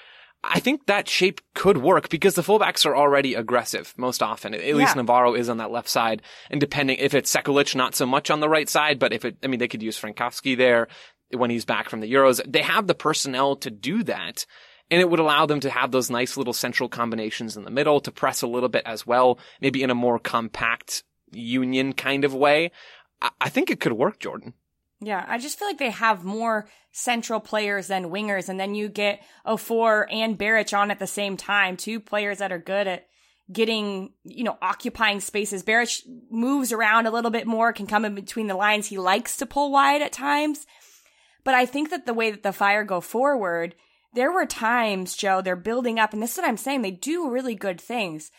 I 0.47 0.59
think 0.59 0.85
that 0.85 1.09
shape 1.09 1.41
could 1.53 1.77
work 1.77 2.09
because 2.09 2.35
the 2.35 2.41
fullbacks 2.41 2.85
are 2.85 2.95
already 2.95 3.33
aggressive 3.33 3.93
most 3.97 4.21
often. 4.21 4.53
At 4.53 4.61
least 4.61 4.95
Yeah. 4.95 5.01
Navarro 5.01 5.33
is 5.33 5.49
on 5.49 5.57
that 5.57 5.71
left 5.71 5.89
side. 5.89 6.21
And 6.49 6.59
depending 6.61 6.97
if 6.99 7.13
it's 7.13 7.33
Sekulic, 7.33 7.75
not 7.75 7.95
so 7.95 8.05
much 8.05 8.29
on 8.29 8.39
the 8.39 8.49
right 8.49 8.69
side, 8.69 8.99
but 8.99 9.13
if 9.13 9.25
it, 9.25 9.37
I 9.43 9.47
mean, 9.47 9.59
they 9.59 9.67
could 9.67 9.83
use 9.83 9.99
Frankowski 9.99 10.55
there 10.57 10.87
when 11.31 11.49
he's 11.49 11.65
back 11.65 11.89
from 11.89 11.99
the 11.99 12.11
Euros. 12.11 12.41
They 12.45 12.61
have 12.61 12.87
the 12.87 12.95
personnel 12.95 13.55
to 13.57 13.71
do 13.71 14.03
that. 14.03 14.45
And 14.91 15.01
it 15.01 15.09
would 15.09 15.19
allow 15.19 15.47
them 15.47 15.61
to 15.61 15.69
have 15.71 15.91
those 15.91 16.11
nice 16.11 16.37
little 16.37 16.53
central 16.53 16.89
combinations 16.89 17.57
in 17.57 17.63
the 17.63 17.71
middle 17.71 17.99
to 18.01 18.11
press 18.11 18.43
a 18.43 18.47
little 18.47 18.69
bit 18.69 18.83
as 18.85 19.05
well, 19.05 19.39
maybe 19.59 19.81
in 19.81 19.89
a 19.89 19.95
more 19.95 20.19
compact 20.19 21.03
union 21.31 21.93
kind 21.93 22.23
of 22.23 22.35
way. 22.35 22.71
I, 23.19 23.29
I 23.41 23.49
think 23.49 23.71
it 23.71 23.79
could 23.79 23.93
work, 23.93 24.19
Jordan. 24.19 24.53
Yeah, 25.05 25.24
I 25.27 25.38
just 25.38 25.59
feel 25.59 25.67
like 25.67 25.77
they 25.77 25.91
have 25.91 26.24
more 26.24 26.67
central 26.91 27.39
players 27.39 27.85
than 27.85 28.09
wingers, 28.09 28.50
and 28.50 28.59
then 28.59 28.74
you 28.74 28.89
get 28.89 29.21
Offor 29.45 30.12
and 30.12 30.35
Beric 30.35 30.74
on 30.74 30.89
at 30.89 30.97
the 30.97 31.05
same 31.05 31.38
time, 31.38 31.77
two 31.77 32.00
players 32.00 32.39
that 32.39 32.51
are 32.51 32.57
good 32.57 32.88
at 32.88 33.05
getting, 33.53 34.13
you 34.24 34.43
know, 34.43 34.57
occupying 34.63 35.19
spaces. 35.19 35.62
Beric 35.62 35.91
moves 36.31 36.71
around 36.71 37.05
a 37.05 37.12
little 37.12 37.29
bit 37.29 37.45
more, 37.45 37.71
can 37.71 37.85
come 37.85 38.03
in 38.03 38.15
between 38.15 38.47
the 38.47 38.55
lines. 38.55 38.88
He 38.88 38.97
likes 38.97 39.38
to 39.38 39.45
pull 39.45 39.71
wide 39.71 40.01
at 40.01 40.12
times. 40.12 40.65
But 41.43 41.53
I 41.53 41.67
think 41.67 41.91
that 41.91 42.08
the 42.08 42.13
way 42.15 42.32
that 42.32 42.41
the 42.41 42.51
Fire 42.51 42.84
go 42.84 42.99
forward, 42.99 43.75
there 44.15 44.32
were 44.32 44.47
times, 44.47 45.15
Joe, 45.15 45.39
they're 45.39 45.56
building 45.56 45.99
up, 45.99 46.13
and 46.13 46.23
this 46.23 46.32
is 46.32 46.38
what 46.39 46.47
I'm 46.47 46.58
saying, 46.58 46.82
they 46.82 46.89
do 46.89 47.30
really 47.30 47.53
good 47.53 47.80
things. 47.80 48.32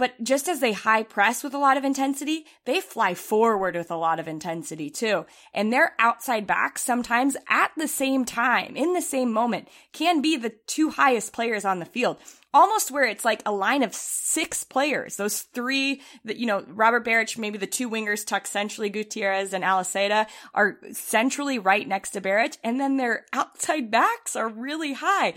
But 0.00 0.24
just 0.24 0.48
as 0.48 0.60
they 0.60 0.72
high 0.72 1.02
press 1.02 1.44
with 1.44 1.52
a 1.52 1.58
lot 1.58 1.76
of 1.76 1.84
intensity, 1.84 2.46
they 2.64 2.80
fly 2.80 3.12
forward 3.12 3.76
with 3.76 3.90
a 3.90 3.96
lot 3.96 4.18
of 4.18 4.26
intensity 4.26 4.88
too. 4.88 5.26
And 5.52 5.70
their 5.70 5.92
outside 5.98 6.46
backs 6.46 6.80
sometimes 6.80 7.36
at 7.50 7.70
the 7.76 7.86
same 7.86 8.24
time, 8.24 8.76
in 8.76 8.94
the 8.94 9.02
same 9.02 9.30
moment, 9.30 9.68
can 9.92 10.22
be 10.22 10.38
the 10.38 10.54
two 10.66 10.88
highest 10.88 11.34
players 11.34 11.66
on 11.66 11.80
the 11.80 11.84
field. 11.84 12.16
Almost 12.54 12.90
where 12.90 13.04
it's 13.04 13.26
like 13.26 13.42
a 13.44 13.52
line 13.52 13.82
of 13.82 13.94
six 13.94 14.64
players. 14.64 15.16
Those 15.16 15.42
three 15.42 16.00
that, 16.24 16.38
you 16.38 16.46
know, 16.46 16.64
Robert 16.68 17.04
Beric, 17.04 17.36
maybe 17.36 17.58
the 17.58 17.66
two 17.66 17.90
wingers 17.90 18.26
tucked 18.26 18.48
centrally, 18.48 18.88
Gutierrez 18.88 19.52
and 19.52 19.62
Aliseda 19.62 20.26
are 20.54 20.78
centrally 20.92 21.58
right 21.58 21.86
next 21.86 22.12
to 22.12 22.22
Beric. 22.22 22.56
And 22.64 22.80
then 22.80 22.96
their 22.96 23.26
outside 23.34 23.90
backs 23.90 24.34
are 24.34 24.48
really 24.48 24.94
high. 24.94 25.34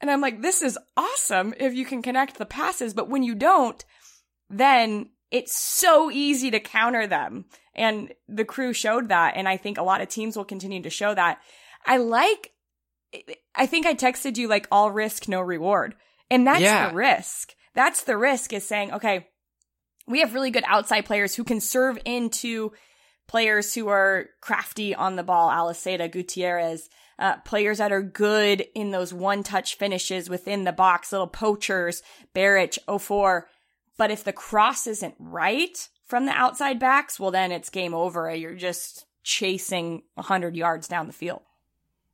And 0.00 0.08
I'm 0.08 0.20
like, 0.20 0.40
this 0.40 0.62
is 0.62 0.78
awesome 0.96 1.52
if 1.58 1.74
you 1.74 1.84
can 1.84 2.00
connect 2.00 2.38
the 2.38 2.46
passes. 2.46 2.94
But 2.94 3.08
when 3.08 3.24
you 3.24 3.34
don't, 3.34 3.84
then 4.58 5.10
it's 5.30 5.56
so 5.56 6.10
easy 6.10 6.50
to 6.50 6.60
counter 6.60 7.06
them. 7.06 7.46
And 7.74 8.12
the 8.28 8.44
crew 8.44 8.72
showed 8.72 9.08
that. 9.08 9.34
And 9.36 9.48
I 9.48 9.56
think 9.56 9.78
a 9.78 9.82
lot 9.82 10.00
of 10.00 10.08
teams 10.08 10.36
will 10.36 10.44
continue 10.44 10.82
to 10.82 10.90
show 10.90 11.14
that. 11.14 11.40
I 11.84 11.96
like, 11.96 12.52
I 13.54 13.66
think 13.66 13.84
I 13.84 13.94
texted 13.94 14.36
you 14.36 14.48
like 14.48 14.68
all 14.70 14.90
risk, 14.90 15.28
no 15.28 15.40
reward. 15.40 15.96
And 16.30 16.46
that's 16.46 16.60
Yeah. 16.60 16.88
the 16.88 16.94
risk. 16.94 17.54
That's 17.74 18.04
the 18.04 18.16
risk 18.16 18.52
is 18.52 18.66
saying, 18.66 18.92
okay, 18.92 19.28
we 20.06 20.20
have 20.20 20.34
really 20.34 20.50
good 20.52 20.64
outside 20.66 21.04
players 21.04 21.34
who 21.34 21.44
can 21.44 21.60
serve 21.60 21.98
into 22.04 22.72
players 23.26 23.74
who 23.74 23.88
are 23.88 24.26
crafty 24.40 24.94
on 24.94 25.16
the 25.16 25.22
ball, 25.22 25.50
Aliseda, 25.50 26.08
Gutierrez, 26.08 26.88
uh, 27.18 27.36
players 27.38 27.78
that 27.78 27.92
are 27.92 28.02
good 28.02 28.64
in 28.74 28.90
those 28.90 29.14
one 29.14 29.42
touch 29.42 29.76
finishes 29.76 30.28
within 30.28 30.64
the 30.64 30.72
box, 30.72 31.10
little 31.10 31.26
poachers, 31.26 32.02
Beric, 32.34 32.78
Offor. 32.86 33.42
But 33.96 34.10
if 34.10 34.24
the 34.24 34.32
cross 34.32 34.86
isn't 34.86 35.14
right 35.18 35.88
from 36.04 36.26
the 36.26 36.32
outside 36.32 36.78
backs, 36.78 37.18
well, 37.20 37.30
then 37.30 37.52
it's 37.52 37.70
game 37.70 37.94
over. 37.94 38.32
You're 38.34 38.54
just 38.54 39.06
chasing 39.22 40.02
100 40.14 40.56
yards 40.56 40.88
down 40.88 41.06
the 41.06 41.12
field. 41.12 41.42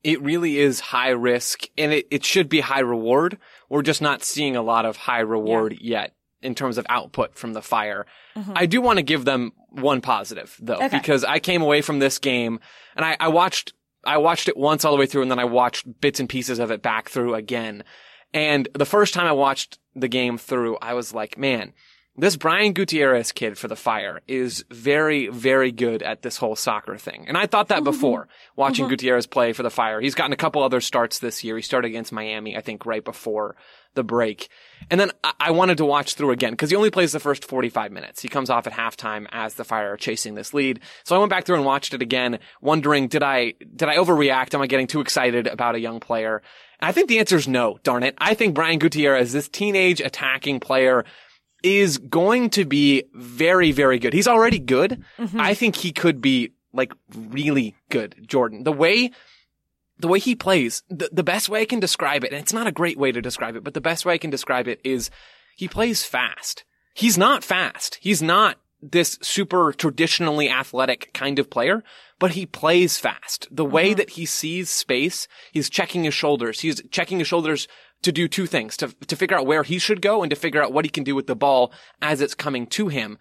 It 0.03 0.23
really 0.23 0.59
is 0.59 0.81
high 0.81 1.11
risk 1.11 1.64
and 1.77 1.93
it, 1.93 2.07
it 2.11 2.25
should 2.25 2.49
be 2.49 2.61
high 2.61 2.81
reward. 2.81 3.38
We're 3.69 3.83
just 3.83 4.01
not 4.01 4.23
seeing 4.23 4.57
a 4.57 4.62
lot 4.62 4.87
of 4.87 4.97
high 4.97 5.21
reward 5.21 5.77
yet 5.81 6.14
in 6.43 6.55
terms 6.55 6.79
of 6.79 6.87
output 6.88 7.35
from 7.37 7.53
the 7.53 7.61
fire. 7.61 8.07
Mm-hmm. 8.35 8.53
I 8.57 8.64
do 8.64 8.81
want 8.81 8.99
to 8.99 9.03
give 9.03 9.27
them 9.27 9.53
one 9.69 10.01
positive 10.01 10.57
though, 10.59 10.77
Okay. 10.77 10.88
because 10.88 11.23
I 11.23 11.38
came 11.38 11.61
away 11.61 11.83
from 11.83 11.99
this 11.99 12.19
game 12.19 12.61
and 12.97 13.05
I, 13.05 13.16
I 13.21 13.29
watched, 13.29 13.75
I 14.03 14.16
watched 14.16 14.49
it 14.49 14.57
once 14.57 14.87
all 14.87 14.93
the 14.93 14.99
way 14.99 15.05
through 15.07 15.23
and 15.23 15.31
then 15.31 15.38
I 15.38 15.45
watched 15.45 16.01
bits 16.01 16.19
and 16.19 16.29
pieces 16.31 16.59
of 16.61 16.71
it 16.71 16.81
back 16.81 17.11
through 17.11 17.35
again. 17.35 17.85
And 18.33 18.69
the 18.75 18.87
first 18.87 19.14
time 19.14 19.27
I 19.27 19.33
watched 19.33 19.79
the 19.95 20.09
game 20.09 20.38
through, 20.38 20.79
I 20.81 20.95
was 20.95 21.12
like, 21.12 21.37
man, 21.37 21.73
this 22.16 22.37
Brian 22.37 22.73
Gutierrez 22.73 23.33
kid 23.33 23.57
for 23.57 23.68
the 23.68 23.77
Fire 23.77 24.20
is 24.27 24.64
very, 24.70 25.29
very 25.29 25.70
good 25.70 26.03
at 26.03 26.23
this 26.23 26.37
whole 26.37 26.57
soccer 26.57 26.96
thing. 26.96 27.27
And 27.29 27.38
I 27.38 27.46
thought 27.46 27.68
that 27.68 27.77
mm-hmm. 27.77 27.85
before 27.85 28.29
watching 28.57 28.85
mm-hmm. 28.85 28.90
Gutierrez 28.90 29.27
play 29.27 29.53
for 29.53 29.62
the 29.62 29.70
Fire. 29.70 30.01
He's 30.01 30.14
gotten 30.14 30.33
a 30.33 30.37
couple 30.37 30.62
other 30.62 30.81
starts 30.81 31.20
this 31.20 31.44
year. 31.44 31.57
He 31.57 31.62
started 31.62 31.88
against 31.88 32.12
Miami, 32.12 32.57
I 32.57 32.61
think, 32.61 32.85
right 32.85 33.05
before 33.05 33.57
the 33.94 34.05
break. 34.05 34.49
And 34.90 35.01
then 35.01 35.12
I, 35.23 35.33
I 35.40 35.51
wanted 35.53 35.79
to 35.79 35.85
watch 35.85 36.14
through 36.14 36.33
again 36.33 36.53
because 36.53 36.70
he 36.70 36.77
only 36.77 36.90
plays 36.90 37.12
the 37.12 37.20
first 37.20 37.44
45 37.44 37.92
minutes. 37.92 38.20
He 38.20 38.29
comes 38.29 38.51
off 38.51 38.66
at 38.66 38.73
halftime 38.73 39.27
as 39.31 39.55
the 39.55 39.64
Fire 39.64 39.92
are 39.92 39.96
chasing 39.96 40.35
this 40.35 40.53
lead. 40.53 40.81
So 41.05 41.14
I 41.14 41.18
went 41.18 41.31
back 41.31 41.44
through 41.44 41.57
and 41.57 41.64
watched 41.64 41.94
it 41.94 42.03
again, 42.03 42.40
wondering, 42.61 43.09
did 43.09 43.23
I, 43.23 43.55
did 43.75 43.88
I 43.88 43.96
overreact? 43.96 44.55
Am 44.55 44.62
I 44.62 44.66
getting 44.66 44.88
too 44.88 45.01
excited 45.01 45.46
about 45.46 45.75
a 45.77 45.81
young 45.81 46.01
player? 46.01 46.42
And 46.81 46.88
I 46.88 46.92
think 46.92 47.09
the 47.09 47.18
answer 47.18 47.37
is 47.37 47.46
no, 47.46 47.79
darn 47.83 48.03
it. 48.03 48.14
I 48.18 48.35
think 48.35 48.55
Brian 48.55 48.79
Gutierrez, 48.79 49.33
this 49.33 49.49
teenage 49.49 50.01
attacking 50.01 50.61
player, 50.61 51.05
is 51.62 51.99
going 51.99 52.51
to 52.51 52.64
be 52.64 53.05
very, 53.14 53.73
very 53.73 53.99
good. 53.99 54.12
He's 54.12 54.29
already 54.29 54.59
good. 54.59 55.03
Mm-hmm. 55.18 55.40
I 55.40 55.55
think 55.55 55.77
he 55.77 55.92
could 55.92 56.20
be 56.20 56.53
like 56.73 56.92
really 57.14 57.75
good, 57.88 58.16
Jordan. 58.27 58.64
The 58.64 58.73
way, 58.73 59.11
the 59.99 60.09
way 60.09 60.18
he 60.18 60.35
plays, 60.35 60.83
the, 60.88 61.09
the 61.12 61.23
best 61.23 61.49
way 61.49 61.62
I 61.62 61.66
can 61.66 61.81
describe 61.81 62.25
it, 62.25 62.33
and 62.33 62.40
it's 62.40 62.53
not 62.53 62.66
a 62.66 62.73
great 62.73 62.99
way 62.99 63.12
to 63.12 63.20
describe 63.20 63.57
it, 63.57 63.64
but 63.64 63.75
the 63.75 63.81
best 63.81 64.05
way 64.05 64.14
I 64.14 64.18
can 64.18 64.31
describe 64.31 64.68
it 64.68 64.81
is 64.85 65.11
he 65.57 65.68
plays 65.68 66.05
fast. 66.05 66.64
He's 66.94 67.18
not 67.18 67.44
fast. 67.44 67.99
He's 68.01 68.23
not 68.23 68.59
this 68.83 69.18
super 69.20 69.73
traditionally 69.73 70.49
athletic 70.49 71.12
kind 71.12 71.38
of 71.38 71.51
player, 71.51 71.85
but 72.18 72.33
he 72.33 72.46
plays 72.46 72.99
fast. 72.99 73.46
The 73.51 73.64
way 73.64 73.90
mm-hmm. 73.90 73.99
that 73.99 74.11
he 74.11 74.27
sees 74.27 74.70
space, 74.70 75.29
he's 75.53 75.68
checking 75.68 76.05
his 76.05 76.14
shoulders. 76.14 76.61
He's 76.61 76.83
checking 76.90 77.18
his 77.18 77.29
shoulders 77.29 77.68
to 78.03 78.13
do 78.13 78.29
two 78.29 78.47
things, 78.47 78.77
to, 78.79 78.89
to 79.07 79.17
figure 79.17 79.37
out 79.37 79.47
where 79.47 79.63
he 79.63 79.79
should 79.79 80.03
go 80.03 80.23
and 80.23 80.31
to 80.31 80.37
figure 80.37 80.63
out 80.63 80.73
what 80.73 80.85
he 80.85 80.91
can 80.91 81.05
do 81.05 81.15
with 81.15 81.27
the 81.27 81.37
ball 81.37 81.73
as 82.01 82.21
it's 82.21 82.35
coming 82.35 82.67
to 82.69 82.89
him. 82.89 83.19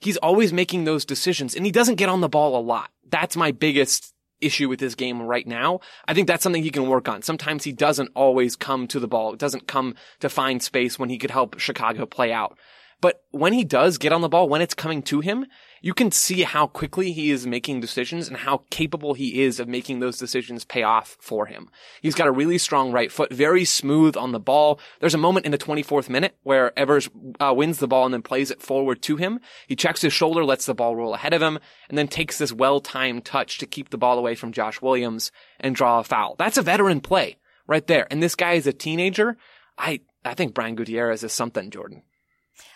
He's 0.00 0.16
always 0.16 0.52
making 0.52 0.84
those 0.84 1.04
decisions 1.04 1.54
and 1.54 1.64
he 1.64 1.72
doesn't 1.72 1.96
get 1.96 2.08
on 2.08 2.20
the 2.20 2.28
ball 2.28 2.58
a 2.58 2.60
lot. 2.60 2.90
That's 3.08 3.36
my 3.36 3.52
biggest 3.52 4.14
issue 4.40 4.68
with 4.68 4.80
his 4.80 4.94
game 4.94 5.22
right 5.22 5.46
now. 5.46 5.80
I 6.06 6.14
think 6.14 6.26
that's 6.26 6.42
something 6.42 6.62
he 6.62 6.70
can 6.70 6.88
work 6.88 7.08
on. 7.08 7.22
Sometimes 7.22 7.64
he 7.64 7.72
doesn't 7.72 8.10
always 8.14 8.56
come 8.56 8.88
to 8.88 8.98
the 8.98 9.08
ball. 9.08 9.32
It 9.32 9.38
doesn't 9.38 9.68
come 9.68 9.94
to 10.20 10.28
find 10.28 10.62
space 10.62 10.98
when 10.98 11.08
he 11.08 11.18
could 11.18 11.30
help 11.30 11.58
Chicago 11.58 12.06
play 12.06 12.32
out. 12.32 12.58
But 13.00 13.22
when 13.30 13.52
he 13.52 13.64
does 13.64 13.98
get 13.98 14.12
on 14.12 14.20
the 14.20 14.28
ball, 14.28 14.48
when 14.48 14.62
it's 14.62 14.74
coming 14.74 15.02
to 15.04 15.20
him, 15.20 15.46
you 15.82 15.92
can 15.92 16.12
see 16.12 16.42
how 16.42 16.68
quickly 16.68 17.12
he 17.12 17.30
is 17.32 17.46
making 17.46 17.80
decisions 17.80 18.28
and 18.28 18.36
how 18.36 18.62
capable 18.70 19.14
he 19.14 19.42
is 19.42 19.58
of 19.58 19.68
making 19.68 19.98
those 19.98 20.16
decisions 20.16 20.64
pay 20.64 20.84
off 20.84 21.16
for 21.20 21.46
him. 21.46 21.68
He's 22.00 22.14
got 22.14 22.28
a 22.28 22.32
really 22.32 22.56
strong 22.56 22.92
right 22.92 23.10
foot, 23.10 23.32
very 23.32 23.64
smooth 23.64 24.16
on 24.16 24.30
the 24.30 24.40
ball. 24.40 24.78
There's 25.00 25.14
a 25.14 25.18
moment 25.18 25.44
in 25.44 25.50
the 25.52 25.58
24th 25.58 26.08
minute 26.08 26.36
where 26.44 26.70
Herbers 26.76 27.10
uh, 27.40 27.52
wins 27.52 27.78
the 27.78 27.88
ball 27.88 28.04
and 28.04 28.14
then 28.14 28.22
plays 28.22 28.52
it 28.52 28.62
forward 28.62 29.02
to 29.02 29.16
him. 29.16 29.40
He 29.66 29.74
checks 29.74 30.00
his 30.00 30.12
shoulder, 30.12 30.44
lets 30.44 30.66
the 30.66 30.74
ball 30.74 30.94
roll 30.94 31.14
ahead 31.14 31.34
of 31.34 31.42
him, 31.42 31.58
and 31.88 31.98
then 31.98 32.06
takes 32.06 32.38
this 32.38 32.52
well-timed 32.52 33.24
touch 33.24 33.58
to 33.58 33.66
keep 33.66 33.90
the 33.90 33.98
ball 33.98 34.18
away 34.18 34.36
from 34.36 34.52
Josh 34.52 34.80
Williams 34.80 35.32
and 35.58 35.74
draw 35.74 35.98
a 35.98 36.04
foul. 36.04 36.36
That's 36.38 36.58
a 36.58 36.62
veteran 36.62 37.00
play 37.00 37.38
right 37.66 37.86
there. 37.88 38.06
And 38.08 38.22
this 38.22 38.36
guy 38.36 38.52
is 38.52 38.68
a 38.68 38.72
teenager. 38.72 39.36
I, 39.76 40.00
I 40.24 40.34
think 40.34 40.54
Brian 40.54 40.76
Gutierrez 40.76 41.24
is 41.24 41.32
something, 41.32 41.70
Jordan. 41.70 42.04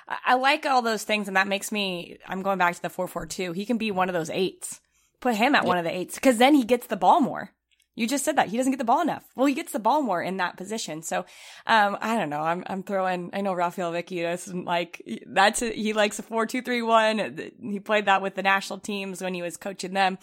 I 0.09 0.35
like 0.35 0.67
all 0.67 0.83
those 0.83 1.05
things, 1.05 1.29
and 1.29 1.37
that 1.37 1.49
makes 1.49 1.73
me. 1.73 2.19
I'm 2.27 2.43
going 2.43 2.59
back 2.59 2.75
to 2.75 2.83
the 2.83 2.91
four 2.91 3.09
four 3.09 3.27
two. 3.27 3.53
He 3.53 3.67
can 3.67 3.79
be 3.79 3.91
one 3.91 4.09
of 4.09 4.15
those 4.15 4.31
eights. 4.31 4.81
Put 5.21 5.37
him 5.37 5.55
at 5.55 5.65
one 5.65 5.79
of 5.79 5.85
the 5.85 5.97
eights 5.97 6.15
because 6.15 6.39
then 6.39 6.55
he 6.55 6.65
gets 6.65 6.87
the 6.87 6.97
ball 6.97 7.21
more. 7.21 7.53
You 7.95 8.07
just 8.07 8.25
said 8.25 8.37
that 8.37 8.49
he 8.49 8.59
doesn't 8.59 8.73
get 8.73 8.79
the 8.79 8.85
ball 8.85 9.01
enough. 9.01 9.25
Well, 9.35 9.47
he 9.47 9.55
gets 9.55 9.73
the 9.73 9.79
ball 9.79 10.03
more 10.03 10.23
in 10.23 10.37
that 10.37 10.59
position. 10.59 11.03
So, 11.03 11.25
um, 11.67 11.97
I 12.01 12.17
don't 12.17 12.29
know. 12.29 12.43
I'm 12.43 12.63
I'm 12.67 12.83
throwing. 12.83 13.31
I 13.33 13.41
know 13.41 13.55
Raphael 13.55 13.91
Wicky 13.91 14.21
doesn't 14.23 14.67
like 14.67 15.03
that's 15.27 15.63
a, 15.63 15.73
he 15.73 15.95
likes 15.95 16.19
a 16.19 16.23
four 16.23 16.47
two 16.47 16.63
three 16.63 16.83
one. 16.83 17.51
He 17.61 17.81
played 17.81 18.05
that 18.05 18.23
with 18.23 18.35
the 18.35 18.43
national 18.43 18.81
teams 18.81 19.23
when 19.23 19.35
he 19.35 19.43
was 19.43 19.57
coaching 19.57 19.95
them, 19.95 20.19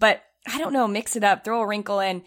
but 0.00 0.22
I 0.46 0.58
don't 0.58 0.72
know. 0.72 0.88
Mix 0.88 1.14
it 1.14 1.24
up. 1.24 1.44
Throw 1.44 1.60
a 1.60 1.66
wrinkle 1.66 2.00
in. 2.00 2.24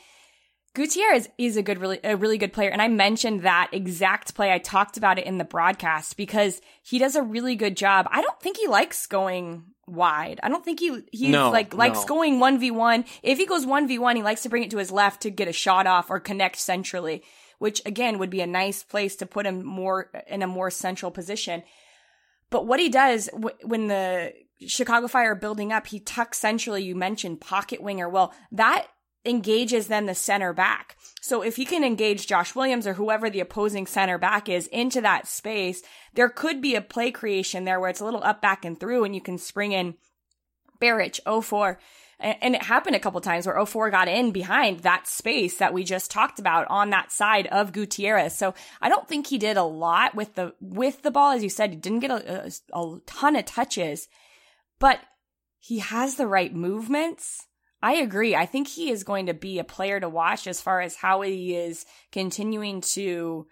Gutierrez 0.76 1.28
is 1.38 1.58
a 1.58 1.64
good, 1.64 1.80
really, 1.80 2.00
a 2.04 2.16
really 2.16 2.38
good 2.38 2.54
player. 2.54 2.70
And 2.70 2.82
I 2.82 2.88
mentioned 2.88 3.42
that 3.42 3.70
exact 3.72 4.36
play. 4.36 4.52
I 4.52 4.60
talked 4.60 4.98
about 4.98 5.18
it 5.18 5.26
in 5.26 5.38
the 5.38 5.44
broadcast 5.46 6.18
because 6.18 6.62
he 6.84 7.00
does 7.00 7.16
a 7.16 7.24
really 7.24 7.56
good 7.56 7.76
job. 7.76 8.08
I 8.12 8.22
don't 8.22 8.40
think 8.40 8.58
he 8.58 8.68
likes 8.68 9.08
going 9.08 9.64
wide. 9.88 10.40
I 10.44 10.50
don't 10.50 10.64
think 10.66 10.80
he, 10.80 11.02
he 11.12 11.30
No, 11.30 11.50
like, 11.50 11.74
likes 11.74 12.02
no. 12.02 12.06
going 12.08 12.40
1v1. 12.40 13.06
If 13.24 13.38
he 13.38 13.46
goes 13.46 13.66
1v1, 13.66 14.16
he 14.18 14.24
likes 14.24 14.44
to 14.44 14.50
bring 14.50 14.64
it 14.64 14.72
to 14.72 14.78
his 14.78 14.92
left 14.92 15.22
to 15.22 15.30
get 15.32 15.48
a 15.48 15.54
shot 15.54 15.88
off 15.88 16.10
or 16.10 16.20
connect 16.20 16.58
centrally, 16.58 17.24
which 17.60 17.82
again 17.86 18.20
would 18.20 18.30
be 18.30 18.42
a 18.42 18.48
nice 18.48 18.84
place 18.84 19.16
to 19.18 19.26
put 19.26 19.46
him 19.46 19.64
more 19.66 20.12
in 20.28 20.42
a 20.42 20.48
more 20.48 20.70
central 20.70 21.12
position. 21.12 21.64
But 22.50 22.68
what 22.68 22.80
he 22.80 22.90
does 22.90 23.28
w- 23.34 23.56
when 23.64 23.88
the 23.88 24.34
Chicago 24.68 25.08
Fire 25.08 25.32
are 25.32 25.36
building 25.36 25.72
up, 25.72 25.88
he 25.88 26.00
tucks 26.00 26.38
centrally. 26.40 26.84
You 26.84 26.96
mentioned 26.96 27.42
pocket 27.42 27.82
winger. 27.82 28.08
Well, 28.10 28.34
that 28.52 28.88
engages 29.26 29.88
then 29.88 30.06
the 30.06 30.16
center 30.16 30.54
back. 30.54 30.98
So 31.22 31.42
if 31.42 31.56
he 31.56 31.66
can 31.66 31.84
engage 31.84 32.28
Josh 32.28 32.56
Williams 32.56 32.86
or 32.86 32.94
whoever 32.94 33.30
the 33.30 33.40
opposing 33.40 33.88
center 33.88 34.18
back 34.18 34.48
is 34.48 34.68
into 34.68 35.02
that 35.02 35.28
space, 35.28 35.82
there 36.14 36.30
could 36.30 36.62
be 36.62 36.76
a 36.76 36.82
play 36.82 37.12
creation 37.12 37.66
there 37.66 37.80
where 37.80 37.90
it's 37.90 38.00
a 38.00 38.06
little 38.06 38.24
up, 38.24 38.42
back, 38.42 38.64
and 38.64 38.80
through, 38.80 39.04
and 39.04 39.16
you 39.16 39.22
can 39.22 39.38
spring 39.38 39.72
in 39.72 39.96
Beric, 40.80 41.20
Offor. 41.26 41.78
And 42.20 42.56
it 42.56 42.64
happened 42.64 42.96
a 42.96 43.00
couple 43.00 43.20
times 43.20 43.46
where 43.46 43.58
Offor 43.58 43.92
got 43.92 44.08
in 44.08 44.32
behind 44.32 44.82
that 44.82 45.06
space 45.06 45.58
that 45.58 45.74
we 45.74 45.84
just 45.84 46.10
talked 46.10 46.40
about 46.40 46.66
on 46.70 46.90
that 46.92 47.12
side 47.12 47.48
of 47.48 47.74
Gutierrez. 47.74 48.38
So 48.38 48.54
I 48.82 48.88
don't 48.88 49.08
think 49.08 49.28
he 49.28 49.38
did 49.38 49.58
a 49.58 49.64
lot 49.64 50.16
with 50.16 50.36
the, 50.36 50.54
with 50.62 51.02
the 51.02 51.12
ball. 51.12 51.32
As 51.32 51.44
you 51.44 51.50
said, 51.50 51.72
he 51.72 51.76
didn't 51.76 52.00
get 52.00 52.12
a, 52.12 52.52
a, 52.74 52.80
a 52.80 53.00
ton 53.06 53.36
of 53.36 53.46
touches, 53.46 54.08
but 54.80 55.02
he 55.60 55.80
has 55.80 56.16
the 56.16 56.28
right 56.28 56.54
movements. 56.54 57.48
I 57.86 57.98
agree. 57.98 58.36
I 58.36 58.48
think 58.48 58.68
he 58.68 58.90
is 58.90 59.04
going 59.04 59.28
to 59.28 59.36
be 59.36 59.60
a 59.60 59.64
player 59.64 60.00
to 60.00 60.10
watch 60.10 60.48
as 60.48 60.60
far 60.60 60.82
as 60.82 60.96
how 60.96 61.22
he 61.22 61.56
is 61.56 61.86
continuing 62.12 62.82
to 62.82 63.46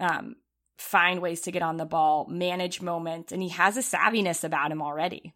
um, 0.00 0.34
find 0.76 1.22
ways 1.22 1.42
to 1.42 1.52
get 1.52 1.62
on 1.62 1.76
the 1.76 1.84
ball, 1.84 2.26
manage 2.28 2.82
moments, 2.82 3.30
and 3.30 3.40
he 3.40 3.50
has 3.50 3.76
a 3.76 3.80
savviness 3.80 4.42
about 4.42 4.72
him 4.72 4.82
already. 4.82 5.34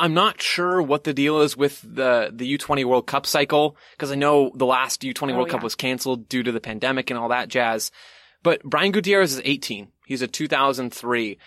I'm 0.00 0.14
not 0.14 0.42
sure 0.42 0.82
what 0.82 1.04
the 1.04 1.14
deal 1.14 1.40
is 1.42 1.56
with 1.56 1.80
the 1.82 2.32
the 2.34 2.58
U20 2.58 2.84
World 2.84 3.06
Cup 3.06 3.24
cycle 3.24 3.76
because 3.92 4.10
I 4.10 4.16
know 4.16 4.50
the 4.52 4.66
last 4.66 5.02
U20 5.02 5.30
Oh, 5.32 5.36
World 5.36 5.50
Cup 5.50 5.62
was 5.62 5.76
canceled 5.76 6.28
due 6.28 6.42
to 6.42 6.50
the 6.50 6.60
pandemic 6.60 7.10
and 7.10 7.18
all 7.20 7.28
that 7.28 7.48
jazz. 7.48 7.92
But 8.42 8.64
Brian 8.64 8.90
Gutierrez 8.90 9.32
is 9.32 9.42
18. 9.44 9.92
He's 10.06 10.22
a 10.22 10.26
2003. 10.26 11.38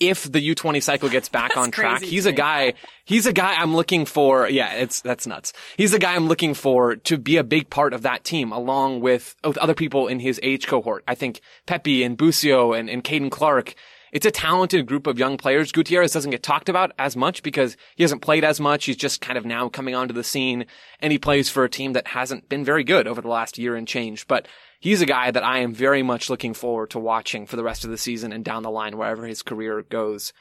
If, 0.00 0.30
the 0.30 0.54
U20 0.54 0.82
cycle 0.82 1.08
gets 1.08 1.28
back 1.28 1.56
on 1.56 1.70
track, 1.70 2.02
he's 2.02 2.26
a 2.26 2.32
guy. 2.32 2.74
He's 3.04 3.26
a 3.26 3.32
guy 3.32 3.54
I'm 3.54 3.74
looking 3.74 4.04
for. 4.06 4.48
Yeah, 4.48 4.72
it's 4.74 5.00
that's 5.02 5.26
nuts. 5.26 5.52
He's 5.76 5.94
a 5.94 5.98
guy 5.98 6.14
I'm 6.14 6.26
looking 6.26 6.54
for 6.54 6.96
to 6.96 7.18
be 7.18 7.36
a 7.36 7.44
big 7.44 7.70
part 7.70 7.92
of 7.92 8.02
that 8.02 8.24
team, 8.24 8.52
along 8.52 9.00
with 9.00 9.36
with 9.44 9.58
other 9.58 9.74
people 9.74 10.08
in 10.08 10.20
his 10.20 10.40
age 10.42 10.66
cohort. 10.66 11.04
I 11.06 11.14
think 11.14 11.40
Pepi 11.66 12.02
and 12.02 12.16
Busio 12.16 12.72
and 12.72 12.90
and 12.90 13.04
Caden 13.04 13.30
Clark. 13.30 13.74
It's 14.12 14.26
a 14.26 14.30
talented 14.30 14.86
group 14.86 15.08
of 15.08 15.18
young 15.18 15.36
players. 15.36 15.72
Gutierrez 15.72 16.12
doesn't 16.12 16.30
get 16.30 16.44
talked 16.44 16.68
about 16.68 16.92
as 17.00 17.16
much 17.16 17.42
because 17.42 17.76
he 17.96 18.04
hasn't 18.04 18.22
played 18.22 18.44
as 18.44 18.60
much. 18.60 18.84
He's 18.84 18.96
just 18.96 19.20
kind 19.20 19.36
of 19.36 19.44
now 19.44 19.68
coming 19.68 19.96
onto 19.96 20.14
the 20.14 20.22
scene 20.22 20.66
and 21.00 21.10
he 21.10 21.18
plays 21.18 21.50
for 21.50 21.64
a 21.64 21.68
team 21.68 21.94
that 21.94 22.06
hasn't 22.06 22.48
been 22.48 22.64
very 22.64 22.84
good 22.84 23.08
over 23.08 23.20
the 23.20 23.26
last 23.26 23.58
year 23.58 23.74
and 23.74 23.88
change. 23.88 24.28
But 24.28 24.46
he's 24.84 25.00
a 25.00 25.06
guy 25.06 25.30
that 25.30 25.42
I 25.42 25.60
am 25.60 25.72
very 25.72 26.02
much 26.02 26.28
looking 26.28 26.52
forward 26.52 26.90
to 26.90 26.98
watching 26.98 27.46
for 27.46 27.56
the 27.56 27.64
rest 27.64 27.84
of 27.84 27.90
the 27.90 27.96
season 27.96 28.34
and 28.34 28.44
down 28.44 28.62
the 28.62 28.70
line 28.70 28.98
wherever 28.98 29.24
his 29.26 29.42
career 29.42 29.82
goes. 29.82 30.34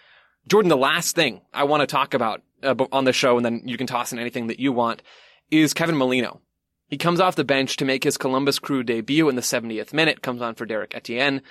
Jordan, 0.50 0.68
the 0.68 0.76
last 0.76 1.16
thing 1.16 1.40
I 1.54 1.64
want 1.64 1.80
to 1.80 1.88
talk 1.88 2.14
about 2.14 2.42
uh, 2.62 2.76
on 2.92 3.06
the 3.06 3.14
show, 3.14 3.38
and 3.38 3.46
then 3.46 3.62
you 3.64 3.78
can 3.78 3.88
toss 3.88 4.12
in 4.12 4.20
anything 4.20 4.48
that 4.48 4.60
you 4.60 4.74
want, 4.74 5.02
is 5.50 5.74
Kevin 5.74 5.96
Molino. 5.96 6.42
He 6.90 6.98
comes 6.98 7.22
off 7.22 7.38
the 7.38 7.46
bench 7.46 7.78
to 7.78 7.86
make 7.86 8.04
his 8.04 8.18
Columbus 8.18 8.60
Crew 8.60 8.84
debut 8.84 9.30
in 9.30 9.38
the 9.38 9.42
70th 9.42 9.94
minute, 9.94 10.22
comes 10.22 10.42
on 10.42 10.56
for 10.56 10.66
Derrick 10.66 10.94
Etienne. 10.94 11.42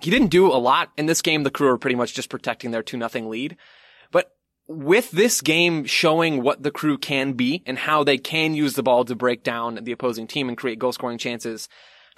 He 0.00 0.10
didn't 0.10 0.28
do 0.28 0.46
a 0.46 0.56
lot 0.56 0.90
in 0.96 1.04
this 1.04 1.20
game. 1.20 1.42
The 1.42 1.50
Crew 1.50 1.68
are 1.68 1.78
pretty 1.78 1.96
much 1.96 2.14
just 2.14 2.30
protecting 2.30 2.70
their 2.70 2.82
2-0 2.82 3.28
lead. 3.28 3.58
But 4.10 4.32
with 4.66 5.10
this 5.10 5.42
game 5.42 5.84
showing 5.84 6.42
what 6.42 6.62
the 6.62 6.70
Crew 6.70 6.96
can 6.96 7.34
be 7.34 7.62
and 7.66 7.76
how 7.78 8.02
they 8.02 8.16
can 8.16 8.54
use 8.54 8.74
the 8.74 8.82
ball 8.82 9.04
to 9.04 9.14
break 9.14 9.42
down 9.42 9.80
the 9.82 9.92
opposing 9.92 10.26
team 10.26 10.48
and 10.48 10.56
create 10.56 10.78
goal 10.78 10.92
scoring 10.92 11.18
chances, 11.18 11.68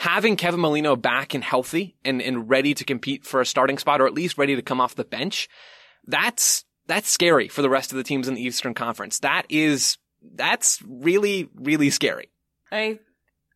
having 0.01 0.35
Kevin 0.35 0.61
Molino 0.61 0.97
back 0.97 1.35
and 1.35 1.45
healthy 1.45 1.95
and, 2.07 2.23
and 2.23 2.49
ready 2.49 2.73
to 2.73 2.85
compete 2.85 3.23
for 3.27 3.43
a 3.43 3.45
starting 3.45 3.77
spot 3.77 4.01
or 4.01 4.07
at 4.07 4.15
least 4.15 4.39
ready 4.39 4.57
to 4.57 4.63
come 4.63 4.81
off 4.81 4.95
the 4.95 5.05
bench, 5.05 5.47
that's, 6.07 6.65
that's 6.87 7.11
scary 7.11 7.49
for 7.49 7.61
the 7.61 7.69
rest 7.69 7.93
of 7.93 7.99
the 7.99 8.03
teams 8.03 8.27
in 8.27 8.33
the 8.33 8.43
Eastern 8.43 8.73
Conference. 8.73 9.19
That 9.19 9.45
is, 9.51 9.99
that's 10.35 10.83
really, 10.89 11.51
really 11.55 11.91
scary. 11.91 12.31
I 12.73 12.99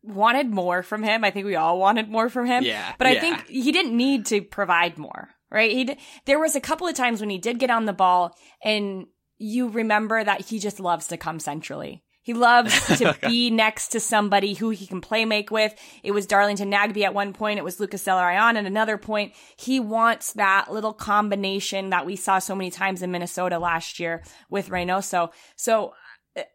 wanted 0.03 0.51
more 0.51 0.83
from 0.83 1.01
him. 1.01 1.23
I 1.23 1.31
think 1.31 1.47
we 1.47 1.55
all 1.55 1.79
wanted 1.79 2.09
more 2.09 2.29
from 2.29 2.45
him. 2.45 2.63
Yeah, 2.63 2.93
But 2.99 3.07
I 3.07 3.13
yeah. 3.13 3.21
think 3.21 3.47
he 3.47 3.71
didn't 3.71 3.97
need 3.97 4.27
to 4.27 4.41
provide 4.41 4.99
more, 4.99 5.29
right? 5.49 5.71
He 5.71 5.85
d- 5.85 5.97
there 6.25 6.39
was 6.39 6.55
a 6.55 6.61
couple 6.61 6.85
of 6.85 6.93
times 6.93 7.21
when 7.21 7.31
he 7.31 7.39
did 7.39 7.57
get 7.57 7.71
on 7.71 7.85
the 7.85 7.91
ball 7.91 8.37
and 8.63 9.07
you 9.39 9.69
remember 9.69 10.23
that 10.23 10.41
he 10.41 10.59
just 10.59 10.79
loves 10.79 11.07
to 11.07 11.17
come 11.17 11.39
centrally. 11.39 12.03
He 12.25 12.33
loves 12.33 12.97
to 12.97 13.15
be 13.27 13.51
next 13.51 13.89
to 13.89 13.99
somebody 13.99 14.55
who 14.55 14.71
he 14.71 14.87
can 14.87 14.99
play 14.99 15.25
make 15.25 15.51
with. 15.51 15.75
It 16.01 16.09
was 16.09 16.25
Darlington 16.25 16.71
Nagbe 16.71 17.03
at 17.03 17.13
one 17.13 17.33
point. 17.33 17.59
It 17.59 17.63
was 17.63 17.79
Lucas 17.79 18.03
Zelarayan 18.03 18.55
at 18.55 18.65
another 18.65 18.97
point. 18.97 19.33
He 19.55 19.79
wants 19.79 20.33
that 20.33 20.73
little 20.73 20.91
combination 20.91 21.91
that 21.91 22.07
we 22.07 22.15
saw 22.15 22.39
so 22.39 22.55
many 22.55 22.71
times 22.71 23.03
in 23.03 23.11
Minnesota 23.11 23.59
last 23.59 23.99
year 23.99 24.23
with 24.49 24.69
Reynoso. 24.69 25.31
So 25.55 25.93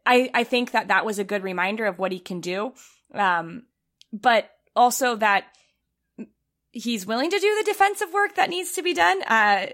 I, 0.05 0.29
I 0.33 0.43
think 0.43 0.71
that 0.71 0.89
that 0.89 1.05
was 1.05 1.19
a 1.19 1.23
good 1.23 1.41
reminder 1.41 1.85
of 1.85 1.97
what 1.97 2.11
he 2.11 2.19
can 2.19 2.41
do. 2.41 2.73
Um, 3.13 3.63
but 4.11 4.51
also 4.75 5.15
that 5.15 5.45
he's 6.73 7.05
willing 7.05 7.29
to 7.29 7.39
do 7.39 7.55
the 7.59 7.71
defensive 7.71 8.11
work 8.11 8.35
that 8.35 8.49
needs 8.49 8.73
to 8.73 8.83
be 8.83 8.93
done. 8.93 9.23
Uh, 9.23 9.67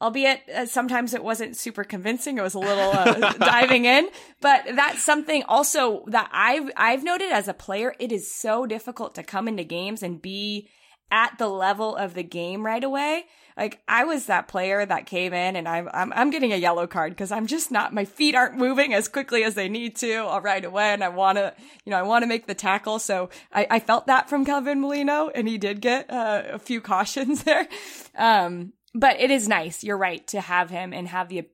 albeit 0.00 0.48
uh, 0.48 0.66
sometimes 0.66 1.14
it 1.14 1.22
wasn't 1.22 1.56
super 1.56 1.84
convincing. 1.84 2.38
It 2.38 2.42
was 2.42 2.54
a 2.54 2.58
little 2.58 2.90
uh, 2.90 3.32
diving 3.38 3.84
in, 3.84 4.08
but 4.40 4.64
that's 4.74 5.02
something 5.02 5.42
also 5.44 6.04
that 6.06 6.28
I've, 6.32 6.70
I've 6.76 7.04
noted 7.04 7.32
as 7.32 7.48
a 7.48 7.54
player. 7.54 7.94
It 7.98 8.12
is 8.12 8.32
so 8.32 8.66
difficult 8.66 9.14
to 9.16 9.22
come 9.22 9.48
into 9.48 9.64
games 9.64 10.02
and 10.02 10.20
be 10.20 10.68
at 11.10 11.36
the 11.38 11.48
level 11.48 11.96
of 11.96 12.14
the 12.14 12.22
game 12.22 12.64
right 12.64 12.82
away. 12.82 13.24
Like 13.56 13.82
I 13.88 14.04
was 14.04 14.26
that 14.26 14.48
player 14.48 14.86
that 14.86 15.06
came 15.06 15.34
in 15.34 15.56
and 15.56 15.68
I'm 15.68 15.88
I'm, 15.92 16.12
I'm 16.14 16.30
getting 16.30 16.52
a 16.52 16.56
yellow 16.56 16.86
card 16.86 17.12
because 17.12 17.32
I'm 17.32 17.46
just 17.46 17.70
not 17.70 17.92
my 17.92 18.04
feet 18.04 18.34
aren't 18.34 18.56
moving 18.56 18.94
as 18.94 19.08
quickly 19.08 19.44
as 19.44 19.54
they 19.54 19.68
need 19.68 19.96
to 19.96 20.18
all 20.18 20.40
right 20.40 20.64
away 20.64 20.92
and 20.92 21.02
I 21.02 21.08
want 21.08 21.36
to 21.36 21.52
you 21.84 21.90
know 21.90 21.98
I 21.98 22.02
want 22.02 22.22
to 22.22 22.26
make 22.26 22.46
the 22.46 22.54
tackle 22.54 22.98
so 22.98 23.28
I, 23.52 23.66
I 23.68 23.80
felt 23.80 24.06
that 24.06 24.30
from 24.30 24.44
Kevin 24.44 24.80
Molino 24.80 25.28
and 25.28 25.48
he 25.48 25.58
did 25.58 25.80
get 25.80 26.10
uh, 26.10 26.42
a 26.52 26.58
few 26.58 26.80
cautions 26.80 27.42
there. 27.44 27.68
Um, 28.16 28.72
but 28.94 29.20
it 29.20 29.30
is 29.30 29.48
nice. 29.48 29.82
You're 29.84 29.96
right 29.98 30.26
to 30.28 30.40
have 30.40 30.70
him 30.70 30.92
and 30.92 31.08
have 31.08 31.28
the 31.28 31.48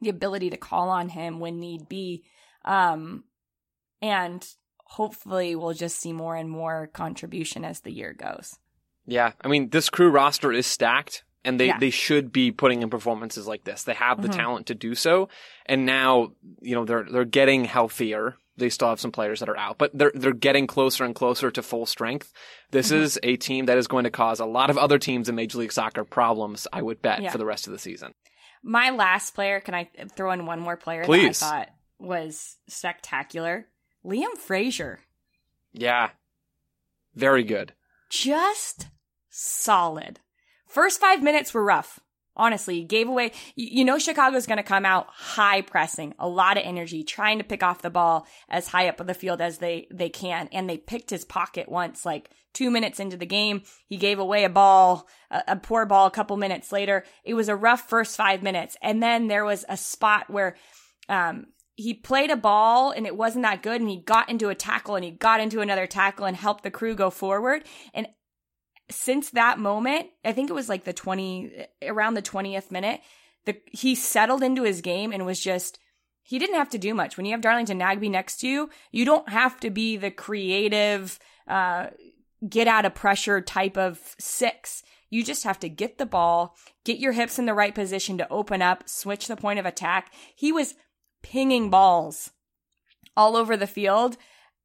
the 0.00 0.08
ability 0.10 0.50
to 0.50 0.56
call 0.56 0.90
on 0.90 1.08
him 1.08 1.40
when 1.40 1.60
need 1.60 1.88
be. 1.88 2.24
Um, 2.64 3.24
and 4.02 4.46
hopefully 4.84 5.54
we'll 5.56 5.72
just 5.72 5.98
see 5.98 6.12
more 6.12 6.36
and 6.36 6.50
more 6.50 6.88
contribution 6.88 7.64
as 7.64 7.80
the 7.80 7.92
year 7.92 8.12
goes. 8.12 8.58
Yeah, 9.06 9.32
I 9.42 9.48
mean, 9.48 9.70
this 9.70 9.88
crew 9.90 10.10
roster 10.10 10.52
is 10.52 10.66
stacked, 10.66 11.24
and 11.44 11.58
they, 11.60 11.66
Yeah. 11.68 11.78
they 11.78 11.90
should 11.90 12.32
be 12.32 12.50
putting 12.50 12.82
in 12.82 12.90
performances 12.90 13.46
like 13.46 13.64
this. 13.64 13.84
They 13.84 13.94
have 13.94 14.20
the 14.22 14.28
Mhm. 14.28 14.36
talent 14.36 14.66
to 14.66 14.74
do 14.74 14.94
so, 14.94 15.28
and 15.66 15.86
now 15.86 16.32
you 16.60 16.74
know 16.74 16.84
they're 16.84 17.04
they're 17.10 17.24
getting 17.24 17.64
healthier. 17.64 18.36
They 18.56 18.68
still 18.68 18.88
have 18.88 19.00
some 19.00 19.10
players 19.12 19.40
that 19.40 19.48
are 19.48 19.56
out, 19.56 19.78
but 19.78 19.90
they're 19.94 20.12
they're 20.14 20.32
getting 20.32 20.66
closer 20.66 21.04
and 21.04 21.14
closer 21.14 21.50
to 21.50 21.62
full 21.62 21.86
strength. 21.86 22.32
This 22.70 22.90
Mhm. 22.92 22.96
is 23.00 23.18
a 23.22 23.36
team 23.36 23.66
that 23.66 23.78
is 23.78 23.88
going 23.88 24.04
to 24.04 24.10
cause 24.10 24.38
a 24.38 24.46
lot 24.46 24.70
of 24.70 24.78
other 24.78 24.98
teams 24.98 25.28
in 25.28 25.34
Major 25.34 25.58
League 25.58 25.72
Soccer 25.72 26.04
problems. 26.04 26.68
I 26.72 26.80
would 26.82 27.02
bet 27.02 27.20
Yeah. 27.22 27.30
for 27.32 27.38
the 27.38 27.46
rest 27.46 27.66
of 27.66 27.72
the 27.72 27.78
season. 27.78 28.14
My 28.62 28.90
last 28.90 29.34
player, 29.34 29.60
can 29.60 29.74
I 29.74 29.90
throw 30.14 30.30
in 30.30 30.46
one 30.46 30.60
more 30.60 30.76
player 30.76 31.04
Please. 31.04 31.40
that 31.40 31.46
I 31.52 31.58
thought 31.64 31.68
was 31.98 32.56
spectacular? 32.68 33.66
Liam 34.04 34.38
Fraser. 34.38 35.00
Yeah. 35.72 36.10
Very 37.14 37.42
good. 37.44 37.74
Just 38.10 38.86
solid. 39.30 40.20
First 40.68 41.00
five 41.00 41.22
minutes 41.22 41.52
were 41.52 41.64
rough. 41.64 41.98
Honestly, 42.36 42.82
gave 42.82 43.08
away. 43.08 43.32
You, 43.54 43.84
know, 43.84 43.98
Chicago's 43.98 44.46
going 44.46 44.58
to 44.58 44.64
come 44.64 44.84
out 44.84 45.06
high 45.08 45.60
pressing, 45.60 46.14
a 46.18 46.28
lot 46.28 46.56
of 46.56 46.64
energy, 46.64 47.04
trying 47.04 47.38
to 47.38 47.44
pick 47.44 47.62
off 47.62 47.82
the 47.82 47.90
ball 47.90 48.26
as 48.48 48.68
high 48.68 48.88
up 48.88 48.98
of 48.98 49.06
the 49.06 49.14
field 49.14 49.40
as 49.40 49.58
they, 49.58 49.86
they 49.92 50.08
can. 50.08 50.48
And 50.52 50.68
they 50.68 50.78
picked 50.78 51.10
his 51.10 51.24
pocket 51.24 51.68
once, 51.68 52.04
like 52.04 52.30
two 52.52 52.70
minutes 52.70 52.98
into 52.98 53.16
the 53.16 53.26
game. 53.26 53.62
He 53.86 53.96
gave 53.96 54.18
away 54.18 54.44
a 54.44 54.48
ball, 54.48 55.08
a, 55.30 55.42
a 55.48 55.56
poor 55.56 55.86
ball 55.86 56.06
a 56.06 56.10
couple 56.10 56.36
minutes 56.36 56.72
later. 56.72 57.04
It 57.22 57.34
was 57.34 57.48
a 57.48 57.56
rough 57.56 57.88
first 57.88 58.16
five 58.16 58.42
minutes. 58.42 58.76
And 58.82 59.02
then 59.02 59.28
there 59.28 59.44
was 59.44 59.64
a 59.68 59.76
spot 59.76 60.28
where, 60.28 60.56
um, 61.08 61.46
he 61.76 61.92
played 61.92 62.30
a 62.30 62.36
ball 62.36 62.92
and 62.92 63.06
it 63.06 63.16
wasn't 63.16 63.42
that 63.42 63.62
good 63.62 63.80
and 63.80 63.90
he 63.90 64.00
got 64.00 64.28
into 64.28 64.48
a 64.48 64.54
tackle 64.54 64.94
and 64.94 65.04
he 65.04 65.10
got 65.10 65.40
into 65.40 65.60
another 65.60 65.86
tackle 65.86 66.24
and 66.24 66.36
helped 66.36 66.62
the 66.62 66.70
crew 66.70 66.94
go 66.94 67.10
forward. 67.10 67.64
And 67.92 68.06
since 68.90 69.30
that 69.30 69.58
moment, 69.58 70.08
I 70.24 70.32
think 70.32 70.50
it 70.50 70.54
was 70.54 70.68
like 70.68 70.84
the 70.84 70.92
20, 70.92 71.66
around 71.82 72.14
the 72.14 72.22
20th 72.22 72.70
minute, 72.70 73.00
the, 73.46 73.56
he 73.72 73.94
settled 73.94 74.42
into 74.42 74.62
his 74.62 74.80
game 74.80 75.12
and 75.12 75.26
was 75.26 75.40
just, 75.40 75.78
he 76.22 76.38
didn't 76.38 76.56
have 76.56 76.70
to 76.70 76.78
do 76.78 76.94
much. 76.94 77.16
When 77.16 77.26
you 77.26 77.32
have 77.32 77.40
Darlington 77.40 77.78
Nagbe 77.78 78.10
next 78.10 78.38
to 78.40 78.48
you, 78.48 78.70
you 78.90 79.04
don't 79.04 79.28
have 79.28 79.60
to 79.60 79.70
be 79.70 79.96
the 79.96 80.10
creative, 80.10 81.18
uh, 81.46 81.88
get 82.48 82.68
out 82.68 82.84
of 82.84 82.94
pressure 82.94 83.40
type 83.40 83.76
of 83.76 84.14
six. 84.18 84.82
You 85.10 85.22
just 85.22 85.44
have 85.44 85.60
to 85.60 85.68
get 85.68 85.98
the 85.98 86.06
ball, 86.06 86.56
get 86.84 86.98
your 86.98 87.12
hips 87.12 87.38
in 87.38 87.46
the 87.46 87.54
right 87.54 87.74
position 87.74 88.18
to 88.18 88.28
open 88.30 88.62
up, 88.62 88.88
switch 88.88 89.26
the 89.26 89.36
point 89.36 89.58
of 89.58 89.66
attack. 89.66 90.12
He 90.34 90.50
was 90.52 90.74
pinging 91.22 91.70
balls 91.70 92.30
all 93.16 93.36
over 93.36 93.56
the 93.56 93.66
field 93.66 94.16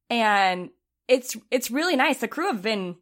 and 0.08 0.70
it's 1.08 1.36
it's 1.50 1.70
really 1.70 1.96
nice. 1.96 2.18
The 2.18 2.28
crew 2.28 2.46
have 2.46 2.62
been 2.62 2.96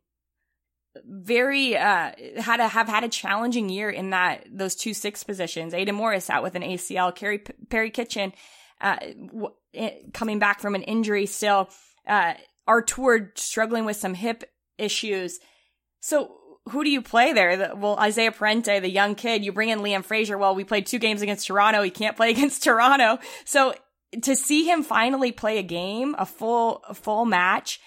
very 1.04 1.76
uh 1.76 2.12
had 2.36 2.60
a 2.60 2.68
have 2.68 2.88
had 2.88 3.04
a 3.04 3.08
challenging 3.08 3.68
year 3.68 3.90
in 3.90 4.10
that 4.10 4.46
those 4.50 4.74
two 4.74 4.94
six 4.94 5.22
positions. 5.24 5.74
Aidan 5.74 5.94
Morris 5.94 6.30
out 6.30 6.42
with 6.42 6.54
an 6.54 6.62
ACL, 6.62 7.14
Carrie 7.14 7.42
Perry 7.68 7.90
Kitchen 7.90 8.32
uh 8.80 8.96
w- 9.26 9.54
coming 10.12 10.38
back 10.38 10.60
from 10.60 10.74
an 10.74 10.82
injury 10.82 11.26
still. 11.26 11.68
Uh 12.06 12.34
Artur 12.66 13.32
struggling 13.34 13.84
with 13.86 13.96
some 13.96 14.14
hip 14.14 14.44
issues. 14.76 15.40
So 16.00 16.38
who 16.70 16.84
do 16.84 16.90
you 16.90 17.02
play 17.02 17.32
there? 17.32 17.56
The, 17.56 17.76
well, 17.76 17.98
Isaiah 17.98 18.32
Parente, 18.32 18.80
the 18.80 18.90
young 18.90 19.14
kid, 19.14 19.44
you 19.44 19.52
bring 19.52 19.70
in 19.70 19.80
Liam 19.80 20.04
Fraser. 20.04 20.36
Well, 20.36 20.54
we 20.54 20.64
played 20.64 20.86
two 20.86 20.98
games 20.98 21.22
against 21.22 21.46
Toronto. 21.46 21.82
He 21.82 21.90
can't 21.90 22.16
play 22.16 22.30
against 22.36 22.62
Toronto. 22.62 23.18
So 23.44 23.74
to 24.22 24.36
see 24.36 24.68
him 24.68 24.82
finally 24.82 25.32
play 25.32 25.58
a 25.58 25.62
game, 25.62 26.14
a 26.18 26.26
full, 26.26 26.82
a 26.88 26.94
full 26.94 27.24
match, 27.24 27.80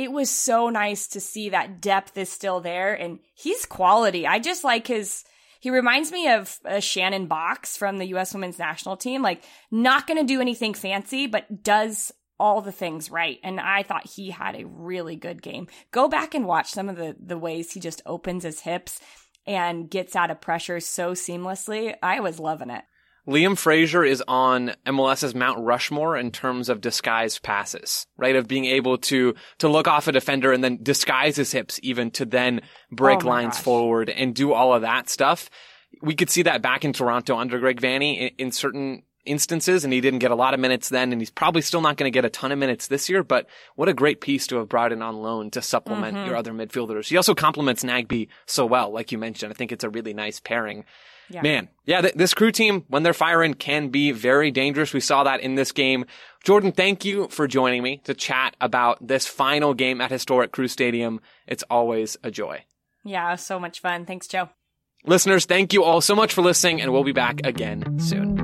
it 0.00 0.10
was 0.10 0.30
so 0.30 0.70
nice 0.70 1.08
to 1.08 1.20
see 1.20 1.50
that 1.50 1.82
depth 1.82 2.16
is 2.16 2.30
still 2.30 2.60
there 2.60 2.94
and 2.94 3.18
he's 3.34 3.66
quality. 3.66 4.26
I 4.26 4.38
just 4.38 4.64
like 4.64 4.86
his, 4.86 5.24
he 5.60 5.68
reminds 5.68 6.10
me 6.10 6.32
of 6.32 6.58
uh, 6.64 6.80
Shannon 6.80 7.28
Boxx 7.28 7.76
from 7.76 7.98
the 7.98 8.06
U.S. 8.06 8.32
women's 8.32 8.58
national 8.58 8.96
team. 8.96 9.20
Like, 9.20 9.44
not 9.70 10.06
going 10.06 10.18
to 10.18 10.24
do 10.24 10.40
anything 10.40 10.72
fancy, 10.72 11.26
but 11.26 11.62
does 11.62 12.12
all 12.38 12.62
the 12.62 12.72
things 12.72 13.10
right. 13.10 13.40
And 13.44 13.60
I 13.60 13.82
thought 13.82 14.06
he 14.06 14.30
had 14.30 14.56
a 14.56 14.66
really 14.66 15.16
good 15.16 15.42
game. 15.42 15.68
Go 15.90 16.08
back 16.08 16.34
and 16.34 16.46
watch 16.46 16.70
some 16.70 16.88
of 16.88 16.96
the, 16.96 17.14
the 17.22 17.36
ways 17.36 17.70
he 17.70 17.80
just 17.80 18.00
opens 18.06 18.42
his 18.42 18.60
hips 18.60 19.00
and 19.46 19.90
gets 19.90 20.16
out 20.16 20.30
of 20.30 20.40
pressure 20.40 20.80
so 20.80 21.12
seamlessly. 21.12 21.94
I 22.02 22.20
was 22.20 22.40
loving 22.40 22.70
it. 22.70 22.84
Liam 23.30 23.56
Fraser 23.56 24.02
is 24.02 24.24
on 24.26 24.72
MLS's 24.84 25.36
Mount 25.36 25.60
Rushmore 25.60 26.16
in 26.16 26.32
terms 26.32 26.68
of 26.68 26.80
disguised 26.80 27.44
passes, 27.44 28.08
right? 28.16 28.34
Of 28.34 28.48
being 28.48 28.64
able 28.64 28.98
to, 28.98 29.36
to 29.58 29.68
look 29.68 29.86
off 29.86 30.08
a 30.08 30.12
defender 30.12 30.52
and 30.52 30.64
then 30.64 30.80
disguise 30.82 31.36
his 31.36 31.52
hips 31.52 31.78
even 31.84 32.10
to 32.12 32.24
then 32.24 32.60
break 32.90 33.24
Oh 33.24 33.28
lines 33.28 33.54
gosh. 33.54 33.62
forward 33.62 34.10
and 34.10 34.34
do 34.34 34.52
all 34.52 34.74
of 34.74 34.82
that 34.82 35.08
stuff. 35.08 35.48
We 36.02 36.16
could 36.16 36.28
see 36.28 36.42
that 36.42 36.60
back 36.60 36.84
in 36.84 36.92
Toronto 36.92 37.36
under 37.36 37.60
Greg 37.60 37.80
Vanney 37.80 38.18
in, 38.18 38.46
in 38.46 38.52
certain 38.52 39.04
instances 39.24 39.84
and 39.84 39.92
he 39.92 40.00
didn't 40.00 40.18
get 40.20 40.30
a 40.30 40.34
lot 40.34 40.54
of 40.54 40.60
minutes 40.60 40.88
then 40.88 41.12
and 41.12 41.20
he's 41.20 41.30
probably 41.30 41.62
still 41.62 41.80
not 41.80 41.96
going 41.96 42.10
to 42.10 42.14
get 42.16 42.24
a 42.24 42.30
ton 42.30 42.52
of 42.52 42.58
minutes 42.58 42.86
this 42.86 43.08
year, 43.08 43.22
but 43.22 43.46
what 43.76 43.88
a 43.88 43.94
great 43.94 44.20
piece 44.20 44.46
to 44.48 44.56
have 44.56 44.68
brought 44.68 44.92
in 44.92 45.02
on 45.02 45.16
loan 45.22 45.50
to 45.50 45.60
supplement 45.62 46.16
Mhm. 46.16 46.26
your 46.26 46.36
other 46.36 46.52
midfielders. 46.52 47.08
He 47.08 47.16
also 47.16 47.34
complements 47.34 47.84
Nagbe 47.84 48.28
so 48.46 48.64
well, 48.66 48.90
like 48.90 49.12
you 49.12 49.18
mentioned. 49.18 49.52
I 49.52 49.54
think 49.54 49.72
it's 49.72 49.84
a 49.84 49.90
really 49.90 50.14
nice 50.14 50.40
pairing. 50.40 50.84
Yeah. 51.32 51.42
Man, 51.42 51.68
yeah, 51.84 52.00
th- 52.00 52.14
this 52.14 52.34
crew 52.34 52.50
team, 52.50 52.84
when 52.88 53.04
they're 53.04 53.12
firing, 53.12 53.54
can 53.54 53.88
be 53.90 54.10
very 54.10 54.50
dangerous. 54.50 54.92
We 54.92 54.98
saw 54.98 55.22
that 55.22 55.40
in 55.40 55.54
this 55.54 55.70
game. 55.70 56.06
Jordan, 56.42 56.72
thank 56.72 57.04
you 57.04 57.28
for 57.28 57.46
joining 57.46 57.84
me 57.84 58.00
to 58.04 58.14
chat 58.14 58.56
about 58.60 59.06
this 59.06 59.26
final 59.28 59.72
game 59.72 60.00
at 60.00 60.10
historic 60.10 60.50
Crew 60.50 60.66
Stadium. 60.66 61.20
It's 61.46 61.62
always 61.70 62.16
a 62.24 62.32
joy. 62.32 62.64
Yeah, 63.04 63.36
so 63.36 63.60
much 63.60 63.80
fun. 63.80 64.06
Thanks, 64.06 64.26
Joe. 64.26 64.48
Listeners, 65.06 65.44
thank 65.44 65.72
you 65.72 65.84
all 65.84 66.00
so 66.00 66.16
much 66.16 66.34
for 66.34 66.42
listening, 66.42 66.80
and 66.82 66.92
we'll 66.92 67.04
be 67.04 67.12
back 67.12 67.40
again 67.44 68.00
soon. 68.00 68.39